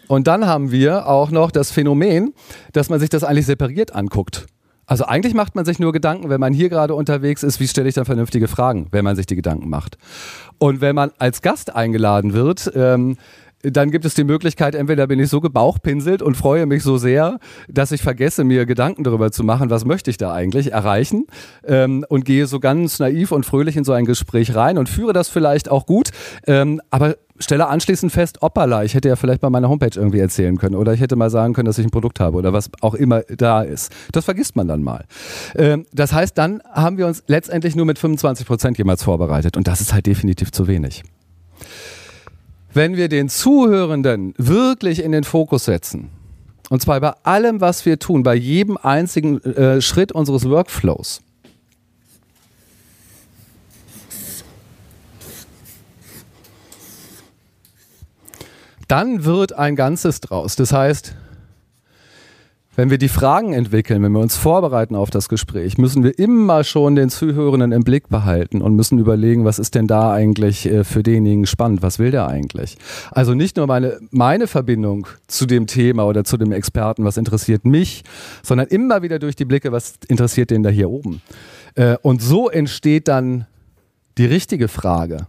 Und 0.07 0.25
dann 0.25 0.47
haben 0.47 0.71
wir 0.71 1.07
auch 1.07 1.29
noch 1.29 1.51
das 1.51 1.69
Phänomen, 1.71 2.33
dass 2.73 2.89
man 2.89 2.99
sich 2.99 3.09
das 3.09 3.23
eigentlich 3.23 3.45
separiert 3.45 3.93
anguckt. 3.93 4.47
Also 4.87 5.05
eigentlich 5.05 5.33
macht 5.33 5.55
man 5.55 5.65
sich 5.65 5.79
nur 5.79 5.91
Gedanken, 5.93 6.29
wenn 6.29 6.39
man 6.39 6.53
hier 6.53 6.69
gerade 6.69 6.93
unterwegs 6.93 7.41
ist, 7.41 7.59
wie 7.59 7.67
stelle 7.67 7.89
ich 7.89 7.95
dann 7.95 8.05
vernünftige 8.05 8.47
Fragen, 8.47 8.87
wenn 8.91 9.03
man 9.03 9.15
sich 9.15 9.25
die 9.25 9.35
Gedanken 9.35 9.69
macht. 9.69 9.97
Und 10.59 10.79
wenn 10.81 10.95
man 10.95 11.11
als 11.17 11.41
Gast 11.41 11.75
eingeladen 11.75 12.33
wird, 12.33 12.71
ähm, 12.75 13.17
dann 13.71 13.91
gibt 13.91 14.05
es 14.05 14.13
die 14.13 14.23
Möglichkeit, 14.23 14.75
entweder 14.75 15.07
bin 15.07 15.19
ich 15.19 15.29
so 15.29 15.41
gebauchpinselt 15.41 16.21
und 16.21 16.35
freue 16.35 16.65
mich 16.65 16.83
so 16.83 16.97
sehr, 16.97 17.39
dass 17.67 17.91
ich 17.91 18.01
vergesse, 18.01 18.43
mir 18.43 18.65
Gedanken 18.65 19.03
darüber 19.03 19.31
zu 19.31 19.43
machen, 19.43 19.69
was 19.69 19.85
möchte 19.85 20.09
ich 20.09 20.17
da 20.17 20.33
eigentlich 20.33 20.71
erreichen 20.71 21.27
ähm, 21.65 22.05
und 22.09 22.25
gehe 22.25 22.47
so 22.47 22.59
ganz 22.59 22.99
naiv 22.99 23.31
und 23.31 23.45
fröhlich 23.45 23.77
in 23.77 23.83
so 23.83 23.93
ein 23.93 24.05
Gespräch 24.05 24.55
rein 24.55 24.77
und 24.77 24.89
führe 24.89 25.13
das 25.13 25.29
vielleicht 25.29 25.69
auch 25.69 25.85
gut, 25.85 26.09
ähm, 26.47 26.81
aber 26.89 27.15
stelle 27.37 27.67
anschließend 27.67 28.11
fest, 28.11 28.41
opala, 28.41 28.83
ich 28.83 28.93
hätte 28.93 29.09
ja 29.09 29.15
vielleicht 29.15 29.41
mal 29.41 29.49
meine 29.49 29.67
Homepage 29.67 29.97
irgendwie 29.99 30.19
erzählen 30.19 30.57
können 30.57 30.75
oder 30.75 30.93
ich 30.93 31.01
hätte 31.01 31.15
mal 31.15 31.29
sagen 31.29 31.53
können, 31.53 31.65
dass 31.65 31.77
ich 31.77 31.85
ein 31.85 31.91
Produkt 31.91 32.19
habe 32.19 32.37
oder 32.37 32.53
was 32.53 32.69
auch 32.81 32.93
immer 32.93 33.21
da 33.23 33.61
ist. 33.61 33.91
Das 34.11 34.25
vergisst 34.25 34.55
man 34.55 34.67
dann 34.67 34.83
mal. 34.83 35.05
Ähm, 35.55 35.85
das 35.91 36.13
heißt, 36.13 36.37
dann 36.37 36.61
haben 36.71 36.97
wir 36.97 37.07
uns 37.07 37.23
letztendlich 37.27 37.75
nur 37.75 37.85
mit 37.85 37.99
25 37.99 38.47
Prozent 38.47 38.77
jemals 38.77 39.03
vorbereitet 39.03 39.57
und 39.57 39.67
das 39.67 39.81
ist 39.81 39.93
halt 39.93 40.05
definitiv 40.05 40.51
zu 40.51 40.67
wenig 40.67 41.03
wenn 42.75 42.97
wir 42.97 43.07
den 43.07 43.29
Zuhörenden 43.29 44.33
wirklich 44.37 45.01
in 45.01 45.11
den 45.11 45.23
Fokus 45.23 45.65
setzen, 45.65 46.09
und 46.69 46.81
zwar 46.81 46.99
bei 46.99 47.13
allem, 47.23 47.61
was 47.61 47.85
wir 47.85 47.99
tun, 47.99 48.23
bei 48.23 48.35
jedem 48.35 48.77
einzigen 48.77 49.41
äh, 49.43 49.81
Schritt 49.81 50.11
unseres 50.11 50.49
Workflows, 50.49 51.21
dann 58.87 59.25
wird 59.25 59.53
ein 59.53 59.75
Ganzes 59.75 60.19
draus. 60.19 60.55
Das 60.55 60.71
heißt, 60.73 61.15
wenn 62.75 62.89
wir 62.89 62.97
die 62.97 63.09
Fragen 63.09 63.53
entwickeln, 63.53 64.03
wenn 64.03 64.11
wir 64.11 64.19
uns 64.19 64.35
vorbereiten 64.35 64.95
auf 64.95 65.09
das 65.09 65.29
Gespräch, 65.29 65.77
müssen 65.77 66.03
wir 66.03 66.17
immer 66.19 66.63
schon 66.63 66.95
den 66.95 67.09
Zuhörenden 67.09 67.71
im 67.71 67.83
Blick 67.83 68.09
behalten 68.09 68.61
und 68.61 68.75
müssen 68.75 68.99
überlegen, 68.99 69.45
was 69.45 69.59
ist 69.59 69.75
denn 69.75 69.87
da 69.87 70.11
eigentlich 70.11 70.65
äh, 70.65 70.83
für 70.83 71.03
denjenigen 71.03 71.45
spannend? 71.45 71.81
Was 71.81 71.99
will 71.99 72.11
der 72.11 72.27
eigentlich? 72.27 72.77
Also 73.11 73.33
nicht 73.33 73.57
nur 73.57 73.67
meine, 73.67 73.99
meine 74.11 74.47
Verbindung 74.47 75.07
zu 75.27 75.45
dem 75.45 75.67
Thema 75.67 76.05
oder 76.05 76.23
zu 76.23 76.37
dem 76.37 76.51
Experten, 76.51 77.05
was 77.05 77.17
interessiert 77.17 77.65
mich, 77.65 78.03
sondern 78.43 78.67
immer 78.67 79.01
wieder 79.01 79.19
durch 79.19 79.35
die 79.35 79.45
Blicke, 79.45 79.71
was 79.71 79.95
interessiert 80.07 80.51
den 80.51 80.63
da 80.63 80.69
hier 80.69 80.89
oben? 80.89 81.21
Äh, 81.75 81.97
und 82.01 82.21
so 82.21 82.49
entsteht 82.49 83.07
dann 83.07 83.45
die 84.17 84.25
richtige 84.25 84.67
Frage. 84.67 85.27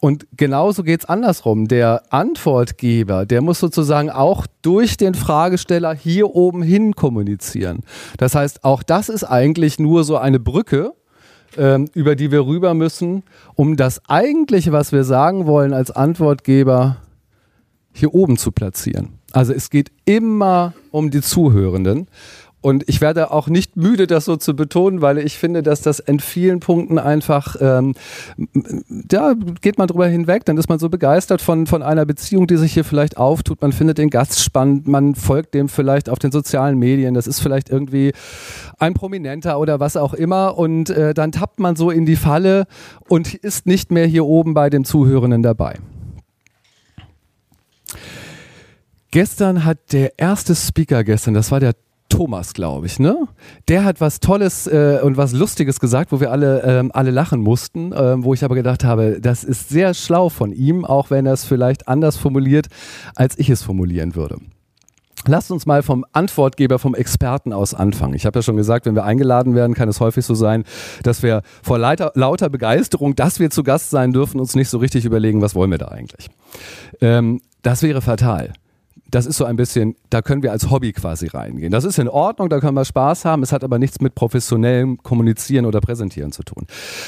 Und 0.00 0.26
genauso 0.36 0.82
geht 0.82 1.00
es 1.00 1.06
andersrum. 1.06 1.68
Der 1.68 2.02
Antwortgeber, 2.10 3.26
der 3.26 3.42
muss 3.42 3.58
sozusagen 3.58 4.10
auch 4.10 4.46
durch 4.62 4.96
den 4.96 5.14
Fragesteller 5.14 5.94
hier 5.94 6.34
oben 6.34 6.62
hin 6.62 6.94
kommunizieren. 6.94 7.80
Das 8.18 8.34
heißt, 8.34 8.64
auch 8.64 8.82
das 8.82 9.08
ist 9.08 9.24
eigentlich 9.24 9.78
nur 9.78 10.04
so 10.04 10.16
eine 10.16 10.40
Brücke, 10.40 10.92
ähm, 11.56 11.88
über 11.94 12.16
die 12.16 12.30
wir 12.30 12.46
rüber 12.46 12.74
müssen, 12.74 13.22
um 13.54 13.76
das 13.76 14.00
eigentliche, 14.08 14.72
was 14.72 14.92
wir 14.92 15.04
sagen 15.04 15.46
wollen 15.46 15.72
als 15.72 15.90
Antwortgeber, 15.90 16.96
hier 17.92 18.12
oben 18.12 18.36
zu 18.36 18.50
platzieren. 18.50 19.20
Also 19.32 19.52
es 19.52 19.70
geht 19.70 19.90
immer 20.04 20.74
um 20.90 21.10
die 21.10 21.20
Zuhörenden. 21.20 22.08
Und 22.64 22.88
ich 22.88 23.02
werde 23.02 23.30
auch 23.30 23.48
nicht 23.48 23.76
müde, 23.76 24.06
das 24.06 24.24
so 24.24 24.36
zu 24.36 24.56
betonen, 24.56 25.02
weil 25.02 25.18
ich 25.18 25.36
finde, 25.36 25.62
dass 25.62 25.82
das 25.82 25.98
in 25.98 26.18
vielen 26.18 26.60
Punkten 26.60 26.98
einfach, 26.98 27.56
ähm, 27.60 27.94
da 28.88 29.34
geht 29.60 29.76
man 29.76 29.86
drüber 29.86 30.06
hinweg, 30.06 30.46
dann 30.46 30.56
ist 30.56 30.70
man 30.70 30.78
so 30.78 30.88
begeistert 30.88 31.42
von, 31.42 31.66
von 31.66 31.82
einer 31.82 32.06
Beziehung, 32.06 32.46
die 32.46 32.56
sich 32.56 32.72
hier 32.72 32.84
vielleicht 32.84 33.18
auftut. 33.18 33.60
Man 33.60 33.72
findet 33.72 33.98
den 33.98 34.08
Gast 34.08 34.42
spannend, 34.42 34.88
man 34.88 35.14
folgt 35.14 35.52
dem 35.52 35.68
vielleicht 35.68 36.08
auf 36.08 36.18
den 36.18 36.32
sozialen 36.32 36.78
Medien. 36.78 37.12
Das 37.12 37.26
ist 37.26 37.40
vielleicht 37.40 37.68
irgendwie 37.68 38.14
ein 38.78 38.94
Prominenter 38.94 39.60
oder 39.60 39.78
was 39.78 39.98
auch 39.98 40.14
immer. 40.14 40.56
Und 40.56 40.88
äh, 40.88 41.12
dann 41.12 41.32
tappt 41.32 41.60
man 41.60 41.76
so 41.76 41.90
in 41.90 42.06
die 42.06 42.16
Falle 42.16 42.64
und 43.10 43.34
ist 43.34 43.66
nicht 43.66 43.90
mehr 43.90 44.06
hier 44.06 44.24
oben 44.24 44.54
bei 44.54 44.70
dem 44.70 44.86
Zuhörenden 44.86 45.42
dabei. 45.42 45.74
Gestern 49.10 49.66
hat 49.66 49.92
der 49.92 50.18
erste 50.18 50.54
Speaker 50.54 51.04
gestern, 51.04 51.34
das 51.34 51.50
war 51.50 51.60
der 51.60 51.74
Thomas, 52.14 52.54
glaube 52.54 52.86
ich, 52.86 53.00
ne? 53.00 53.26
Der 53.66 53.84
hat 53.84 54.00
was 54.00 54.20
Tolles 54.20 54.68
äh, 54.68 55.00
und 55.02 55.16
was 55.16 55.32
Lustiges 55.32 55.80
gesagt, 55.80 56.12
wo 56.12 56.20
wir 56.20 56.30
alle, 56.30 56.62
ähm, 56.62 56.92
alle 56.94 57.10
lachen 57.10 57.40
mussten, 57.40 57.92
äh, 57.92 58.22
wo 58.22 58.34
ich 58.34 58.44
aber 58.44 58.54
gedacht 58.54 58.84
habe, 58.84 59.18
das 59.20 59.42
ist 59.42 59.68
sehr 59.68 59.94
schlau 59.94 60.28
von 60.28 60.52
ihm, 60.52 60.84
auch 60.84 61.10
wenn 61.10 61.26
er 61.26 61.32
es 61.32 61.44
vielleicht 61.44 61.88
anders 61.88 62.16
formuliert, 62.16 62.68
als 63.16 63.36
ich 63.36 63.50
es 63.50 63.64
formulieren 63.64 64.14
würde. 64.14 64.36
Lasst 65.26 65.50
uns 65.50 65.66
mal 65.66 65.82
vom 65.82 66.04
Antwortgeber, 66.12 66.78
vom 66.78 66.94
Experten 66.94 67.52
aus 67.52 67.74
anfangen. 67.74 68.14
Ich 68.14 68.26
habe 68.26 68.38
ja 68.38 68.42
schon 68.44 68.56
gesagt, 68.56 68.86
wenn 68.86 68.94
wir 68.94 69.04
eingeladen 69.04 69.56
werden, 69.56 69.74
kann 69.74 69.88
es 69.88 69.98
häufig 69.98 70.24
so 70.24 70.36
sein, 70.36 70.62
dass 71.02 71.24
wir 71.24 71.42
vor 71.64 71.78
lauter, 71.78 72.12
lauter 72.14 72.48
Begeisterung, 72.48 73.16
dass 73.16 73.40
wir 73.40 73.50
zu 73.50 73.64
Gast 73.64 73.90
sein 73.90 74.12
dürfen, 74.12 74.38
uns 74.38 74.54
nicht 74.54 74.68
so 74.68 74.78
richtig 74.78 75.04
überlegen, 75.04 75.42
was 75.42 75.56
wollen 75.56 75.72
wir 75.72 75.78
da 75.78 75.88
eigentlich. 75.88 76.28
Ähm, 77.00 77.40
das 77.62 77.82
wäre 77.82 78.00
fatal 78.02 78.52
das 79.14 79.26
ist 79.26 79.36
so 79.36 79.44
ein 79.44 79.54
bisschen, 79.54 79.94
da 80.10 80.22
können 80.22 80.42
wir 80.42 80.50
als 80.50 80.70
Hobby 80.70 80.92
quasi 80.92 81.28
reingehen. 81.28 81.70
Das 81.70 81.84
ist 81.84 81.98
in 81.98 82.08
Ordnung, 82.08 82.48
da 82.48 82.58
können 82.58 82.74
wir 82.74 82.84
Spaß 82.84 83.24
haben. 83.24 83.42
Es 83.44 83.52
hat 83.52 83.62
aber 83.62 83.78
nichts 83.78 84.00
mit 84.00 84.14
professionellem 84.16 84.98
Kommunizieren 85.02 85.66
oder 85.66 85.80
Präsentieren 85.80 86.32
zu 86.32 86.42
tun. 86.42 86.66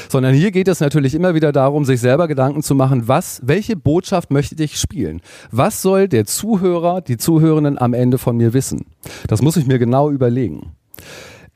Sondern 0.09 0.33
hier 0.33 0.53
geht 0.53 0.69
es 0.69 0.79
natürlich 0.79 1.15
immer 1.15 1.35
wieder 1.35 1.51
darum, 1.51 1.85
sich 1.85 2.01
selber 2.01 2.29
Gedanken 2.29 2.63
zu 2.63 2.77
machen, 2.77 3.09
was, 3.09 3.41
welche 3.43 3.75
Botschaft 3.75 4.31
möchte 4.31 4.63
ich 4.63 4.79
spielen? 4.79 5.21
Was 5.51 5.83
soll 5.83 6.07
der 6.07 6.27
Zuhörer, 6.27 7.01
die 7.01 7.17
Zuhörenden 7.17 7.77
am 7.77 7.93
Ende 7.93 8.19
von 8.19 8.37
mir 8.37 8.53
wissen? 8.53 8.87
Das 9.27 9.43
muss 9.43 9.57
ich 9.57 9.67
mir 9.67 9.79
genau 9.79 10.11
überlegen. 10.11 10.73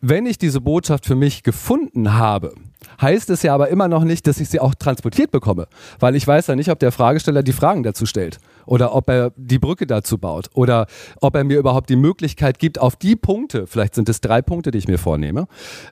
Wenn 0.02 0.24
ich 0.24 0.38
diese 0.38 0.62
Botschaft 0.62 1.04
für 1.04 1.14
mich 1.14 1.42
gefunden 1.42 2.14
habe, 2.14 2.54
heißt 3.02 3.28
es 3.28 3.42
ja 3.42 3.54
aber 3.54 3.68
immer 3.68 3.86
noch 3.86 4.02
nicht, 4.02 4.26
dass 4.26 4.40
ich 4.40 4.48
sie 4.48 4.58
auch 4.58 4.74
transportiert 4.74 5.30
bekomme, 5.30 5.66
weil 5.98 6.16
ich 6.16 6.26
weiß 6.26 6.46
ja 6.46 6.56
nicht, 6.56 6.70
ob 6.70 6.78
der 6.78 6.90
Fragesteller 6.90 7.42
die 7.42 7.52
Fragen 7.52 7.82
dazu 7.82 8.06
stellt 8.06 8.38
oder 8.64 8.94
ob 8.94 9.10
er 9.10 9.32
die 9.36 9.58
Brücke 9.58 9.86
dazu 9.86 10.16
baut 10.16 10.48
oder 10.54 10.86
ob 11.20 11.36
er 11.36 11.44
mir 11.44 11.58
überhaupt 11.58 11.90
die 11.90 11.96
Möglichkeit 11.96 12.58
gibt, 12.58 12.80
auf 12.80 12.96
die 12.96 13.14
Punkte, 13.14 13.66
vielleicht 13.66 13.94
sind 13.94 14.08
es 14.08 14.22
drei 14.22 14.40
Punkte, 14.40 14.70
die 14.70 14.78
ich 14.78 14.88
mir 14.88 14.96
vornehme, 14.96 15.46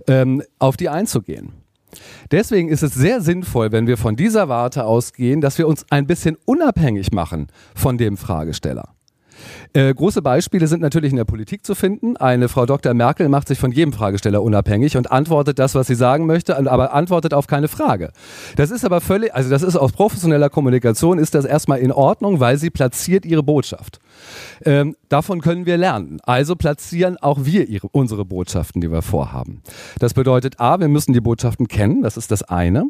ähm, 0.07 0.43
auf 0.59 0.79
die 0.79 0.88
einzugehen. 0.88 1.53
Deswegen 2.31 2.71
ist 2.71 2.83
es 2.83 2.95
sehr 2.95 3.21
sinnvoll, 3.21 3.73
wenn 3.73 3.87
wir 3.87 3.99
von 3.99 4.17
dieser 4.17 4.49
Warte 4.49 4.85
ausgehen, 4.85 5.43
dass 5.43 5.59
wir 5.59 5.69
uns 5.69 5.85
ein 5.91 6.07
bisschen 6.07 6.38
unabhängig 6.47 7.12
machen 7.12 7.49
von 7.75 7.99
dem 7.99 8.17
Fragesteller. 8.17 8.88
Äh, 9.73 9.92
große 9.95 10.23
Beispiele 10.23 10.66
sind 10.66 10.80
natürlich 10.80 11.11
in 11.11 11.16
der 11.16 11.25
Politik 11.25 11.64
zu 11.64 11.75
finden. 11.75 12.16
Eine 12.16 12.49
Frau 12.49 12.66
Dr. 12.66 12.95
Merkel 12.95 13.28
macht 13.28 13.49
sich 13.49 13.59
von 13.59 13.73
jedem 13.73 13.92
Fragesteller 13.92 14.42
unabhängig 14.42 14.97
und 14.97 15.12
antwortet 15.12 15.59
das, 15.59 15.75
was 15.75 15.87
sie 15.87 15.95
sagen 15.95 16.26
möchte, 16.26 16.57
aber 16.57 16.95
antwortet 16.95 17.35
auf 17.35 17.47
keine 17.47 17.68
Frage. 17.68 18.11
Das 18.57 18.71
ist 18.71 18.85
aber 18.85 19.00
völlig, 19.00 19.35
also 19.35 19.50
das 19.50 19.62
ist 19.62 19.76
aus 19.76 19.92
professioneller 19.92 20.50
Kommunikation 20.50 21.18
ist 21.18 21.35
das 21.35 21.45
erstmal 21.45 21.78
in 21.78 21.92
Ordnung, 21.92 22.40
weil 22.40 22.57
sie 22.59 22.71
platziert 22.71 23.25
ihre 23.26 23.42
Botschaft. 23.42 24.00
Ähm, 24.64 24.97
davon 25.09 25.40
können 25.40 25.66
wir 25.66 25.76
lernen. 25.76 26.18
Also 26.23 26.57
platzieren 26.57 27.16
auch 27.18 27.45
wir 27.45 27.68
ihre, 27.68 27.88
unsere 27.88 28.25
Botschaften, 28.25 28.80
die 28.80 28.90
wir 28.90 29.02
vorhaben. 29.02 29.62
Das 29.99 30.14
bedeutet, 30.14 30.61
A, 30.61 30.80
wir 30.80 30.88
müssen 30.88 31.12
die 31.12 31.21
Botschaften 31.21 31.68
kennen, 31.68 32.02
das 32.02 32.16
ist 32.16 32.30
das 32.30 32.42
eine. 32.42 32.85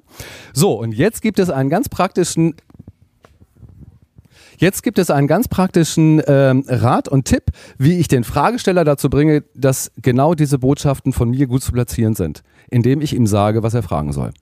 So, 0.53 0.79
und 0.79 0.93
jetzt 0.93 1.23
gibt 1.23 1.39
es 1.39 1.51
einen 1.51 1.71
ganz 1.71 1.89
praktischen 1.89 2.55
Jetzt 4.59 4.83
gibt 4.83 4.99
es 4.99 5.09
einen 5.11 5.29
ganz 5.29 5.47
praktischen 5.47 6.21
ähm, 6.27 6.65
Rat 6.67 7.09
und 7.09 7.25
Tipp, 7.27 7.45
wie 7.79 7.99
ich 7.99 8.09
den 8.09 8.25
Fragesteller 8.25 8.85
dazu 8.85 9.09
bringe, 9.09 9.45
dass 9.55 9.93
genau 10.03 10.35
diese 10.35 10.59
Botschaften 10.59 11.13
von 11.13 11.31
mir 11.31 11.47
gut 11.47 11.63
zu 11.63 11.71
platzieren 11.71 12.17
sind, 12.17 12.43
indem 12.69 13.01
ich 13.01 13.15
ihm 13.15 13.29
sage, 13.29 13.63
was 13.63 13.75
er 13.75 13.85
fragen 13.85 14.13
soll. 14.13 14.33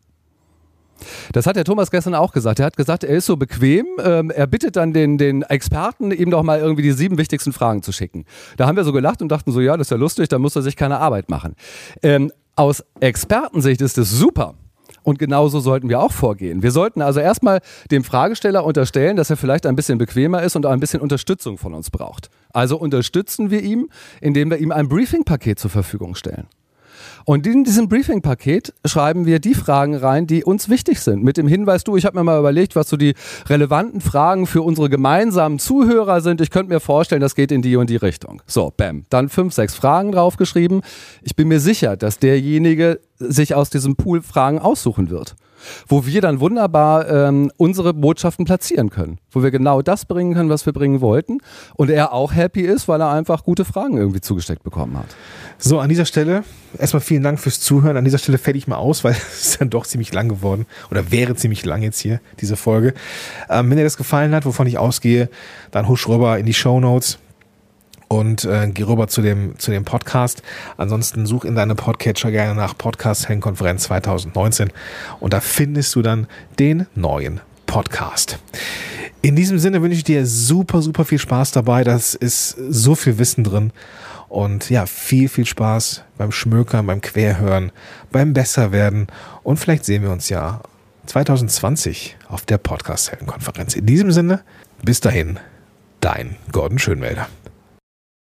Das 1.32 1.46
hat 1.46 1.56
der 1.56 1.64
Thomas 1.64 1.90
gestern 1.90 2.14
auch 2.14 2.32
gesagt. 2.32 2.60
Er 2.60 2.64
hat 2.66 2.78
gesagt, 2.78 3.04
er 3.04 3.14
ist 3.14 3.26
so 3.26 3.36
bequem. 3.36 3.84
Ähm, 4.02 4.30
er 4.30 4.46
bittet 4.46 4.76
dann 4.76 4.94
den, 4.94 5.18
den 5.18 5.42
Experten, 5.42 6.10
ihm 6.10 6.30
doch 6.30 6.42
mal 6.42 6.60
irgendwie 6.60 6.82
die 6.82 6.92
sieben 6.92 7.18
wichtigsten 7.18 7.52
Fragen 7.52 7.82
zu 7.82 7.92
schicken. 7.92 8.24
Da 8.56 8.66
haben 8.66 8.76
wir 8.76 8.84
so 8.84 8.92
gelacht 8.92 9.20
und 9.20 9.28
dachten 9.28 9.52
so, 9.52 9.60
ja, 9.60 9.76
das 9.76 9.88
ist 9.88 9.90
ja 9.90 9.98
lustig, 9.98 10.30
da 10.30 10.38
muss 10.38 10.56
er 10.56 10.62
sich 10.62 10.76
keine 10.76 10.98
Arbeit 10.98 11.28
machen. 11.28 11.54
Ähm, 12.02 12.32
aus 12.54 12.82
Expertensicht 13.00 13.82
ist 13.82 13.98
es 13.98 14.10
super, 14.10 14.54
und 15.06 15.20
genauso 15.20 15.60
sollten 15.60 15.88
wir 15.88 16.00
auch 16.00 16.10
vorgehen. 16.10 16.64
Wir 16.64 16.72
sollten 16.72 17.00
also 17.00 17.20
erstmal 17.20 17.60
dem 17.92 18.02
Fragesteller 18.02 18.64
unterstellen, 18.64 19.16
dass 19.16 19.30
er 19.30 19.36
vielleicht 19.36 19.64
ein 19.64 19.76
bisschen 19.76 19.98
bequemer 19.98 20.42
ist 20.42 20.56
und 20.56 20.66
ein 20.66 20.80
bisschen 20.80 21.00
Unterstützung 21.00 21.58
von 21.58 21.74
uns 21.74 21.90
braucht. 21.90 22.28
Also 22.52 22.76
unterstützen 22.76 23.52
wir 23.52 23.62
ihm, 23.62 23.88
indem 24.20 24.50
wir 24.50 24.58
ihm 24.58 24.72
ein 24.72 24.88
Briefing-Paket 24.88 25.60
zur 25.60 25.70
Verfügung 25.70 26.16
stellen. 26.16 26.48
Und 27.24 27.46
in 27.46 27.64
diesem 27.64 27.88
Briefing-Paket 27.88 28.74
schreiben 28.84 29.26
wir 29.26 29.38
die 29.38 29.54
Fragen 29.54 29.94
rein, 29.94 30.26
die 30.26 30.44
uns 30.44 30.68
wichtig 30.68 31.00
sind. 31.00 31.22
Mit 31.22 31.36
dem 31.36 31.48
Hinweis, 31.48 31.84
du, 31.84 31.96
ich 31.96 32.04
habe 32.04 32.16
mir 32.16 32.24
mal 32.24 32.38
überlegt, 32.38 32.76
was 32.76 32.88
so 32.88 32.96
die 32.96 33.14
relevanten 33.48 34.00
Fragen 34.00 34.46
für 34.46 34.62
unsere 34.62 34.88
gemeinsamen 34.88 35.58
Zuhörer 35.58 36.20
sind. 36.20 36.40
Ich 36.40 36.50
könnte 36.50 36.72
mir 36.72 36.80
vorstellen, 36.80 37.20
das 37.20 37.34
geht 37.34 37.52
in 37.52 37.62
die 37.62 37.76
und 37.76 37.90
die 37.90 37.96
Richtung. 37.96 38.42
So, 38.46 38.72
bam. 38.76 39.04
Dann 39.10 39.28
fünf, 39.28 39.54
sechs 39.54 39.74
Fragen 39.74 40.12
draufgeschrieben. 40.12 40.82
Ich 41.22 41.36
bin 41.36 41.48
mir 41.48 41.60
sicher, 41.60 41.96
dass 41.96 42.18
derjenige 42.18 43.00
sich 43.18 43.54
aus 43.54 43.70
diesem 43.70 43.96
Pool 43.96 44.22
Fragen 44.22 44.58
aussuchen 44.58 45.10
wird 45.10 45.36
wo 45.88 46.06
wir 46.06 46.20
dann 46.20 46.40
wunderbar 46.40 47.08
ähm, 47.08 47.50
unsere 47.56 47.94
Botschaften 47.94 48.44
platzieren 48.44 48.90
können, 48.90 49.18
wo 49.30 49.42
wir 49.42 49.50
genau 49.50 49.82
das 49.82 50.04
bringen 50.04 50.34
können, 50.34 50.50
was 50.50 50.66
wir 50.66 50.72
bringen 50.72 51.00
wollten 51.00 51.38
und 51.74 51.90
er 51.90 52.12
auch 52.12 52.34
happy 52.34 52.62
ist, 52.62 52.88
weil 52.88 53.00
er 53.00 53.10
einfach 53.10 53.44
gute 53.44 53.64
Fragen 53.64 53.96
irgendwie 53.96 54.20
zugesteckt 54.20 54.62
bekommen 54.62 54.98
hat. 54.98 55.06
So, 55.58 55.78
an 55.78 55.88
dieser 55.88 56.04
Stelle 56.04 56.44
erstmal 56.78 57.00
vielen 57.00 57.22
Dank 57.22 57.40
fürs 57.40 57.60
Zuhören. 57.60 57.96
An 57.96 58.04
dieser 58.04 58.18
Stelle 58.18 58.38
fällt 58.38 58.56
ich 58.56 58.66
mal 58.66 58.76
aus, 58.76 59.04
weil 59.04 59.12
es 59.12 59.48
ist 59.48 59.60
dann 59.60 59.70
doch 59.70 59.86
ziemlich 59.86 60.12
lang 60.12 60.28
geworden 60.28 60.66
oder 60.90 61.10
wäre 61.10 61.34
ziemlich 61.34 61.64
lang 61.64 61.82
jetzt 61.82 62.00
hier, 62.00 62.20
diese 62.40 62.56
Folge. 62.56 62.94
Ähm, 63.48 63.70
wenn 63.70 63.76
dir 63.76 63.84
das 63.84 63.96
gefallen 63.96 64.34
hat, 64.34 64.44
wovon 64.46 64.66
ich 64.66 64.78
ausgehe, 64.78 65.28
dann 65.70 65.88
husch 65.88 66.08
rüber 66.08 66.38
in 66.38 66.46
die 66.46 66.54
Show 66.54 66.80
Notes 66.80 67.18
und 68.08 68.44
äh, 68.44 68.68
geh 68.72 68.84
rüber 68.84 69.08
zu 69.08 69.22
dem, 69.22 69.58
zu 69.58 69.70
dem 69.70 69.84
Podcast. 69.84 70.42
Ansonsten 70.76 71.26
such 71.26 71.44
in 71.44 71.54
deine 71.54 71.74
Podcatcher 71.74 72.30
gerne 72.30 72.54
nach 72.54 72.76
Podcast 72.76 73.28
Heldenkonferenz 73.28 73.84
2019 73.84 74.70
und 75.20 75.32
da 75.32 75.40
findest 75.40 75.94
du 75.94 76.02
dann 76.02 76.26
den 76.58 76.86
neuen 76.94 77.40
Podcast. 77.66 78.38
In 79.22 79.34
diesem 79.34 79.58
Sinne 79.58 79.82
wünsche 79.82 79.96
ich 79.96 80.04
dir 80.04 80.24
super, 80.24 80.82
super 80.82 81.04
viel 81.04 81.18
Spaß 81.18 81.50
dabei. 81.50 81.82
Das 81.82 82.14
ist 82.14 82.50
so 82.50 82.94
viel 82.94 83.18
Wissen 83.18 83.42
drin. 83.42 83.72
Und 84.28 84.70
ja, 84.70 84.86
viel, 84.86 85.28
viel 85.28 85.46
Spaß 85.46 86.04
beim 86.16 86.32
Schmökern, 86.32 86.86
beim 86.86 87.00
Querhören, 87.00 87.72
beim 88.12 88.32
Besserwerden. 88.32 89.08
Und 89.42 89.56
vielleicht 89.56 89.84
sehen 89.84 90.02
wir 90.02 90.10
uns 90.10 90.28
ja 90.28 90.60
2020 91.06 92.16
auf 92.28 92.44
der 92.44 92.58
Podcast-Heldenkonferenz. 92.58 93.74
In 93.74 93.86
diesem 93.86 94.12
Sinne, 94.12 94.42
bis 94.82 95.00
dahin, 95.00 95.38
dein 96.00 96.36
Gordon 96.52 96.78
Schönmelder. 96.78 97.28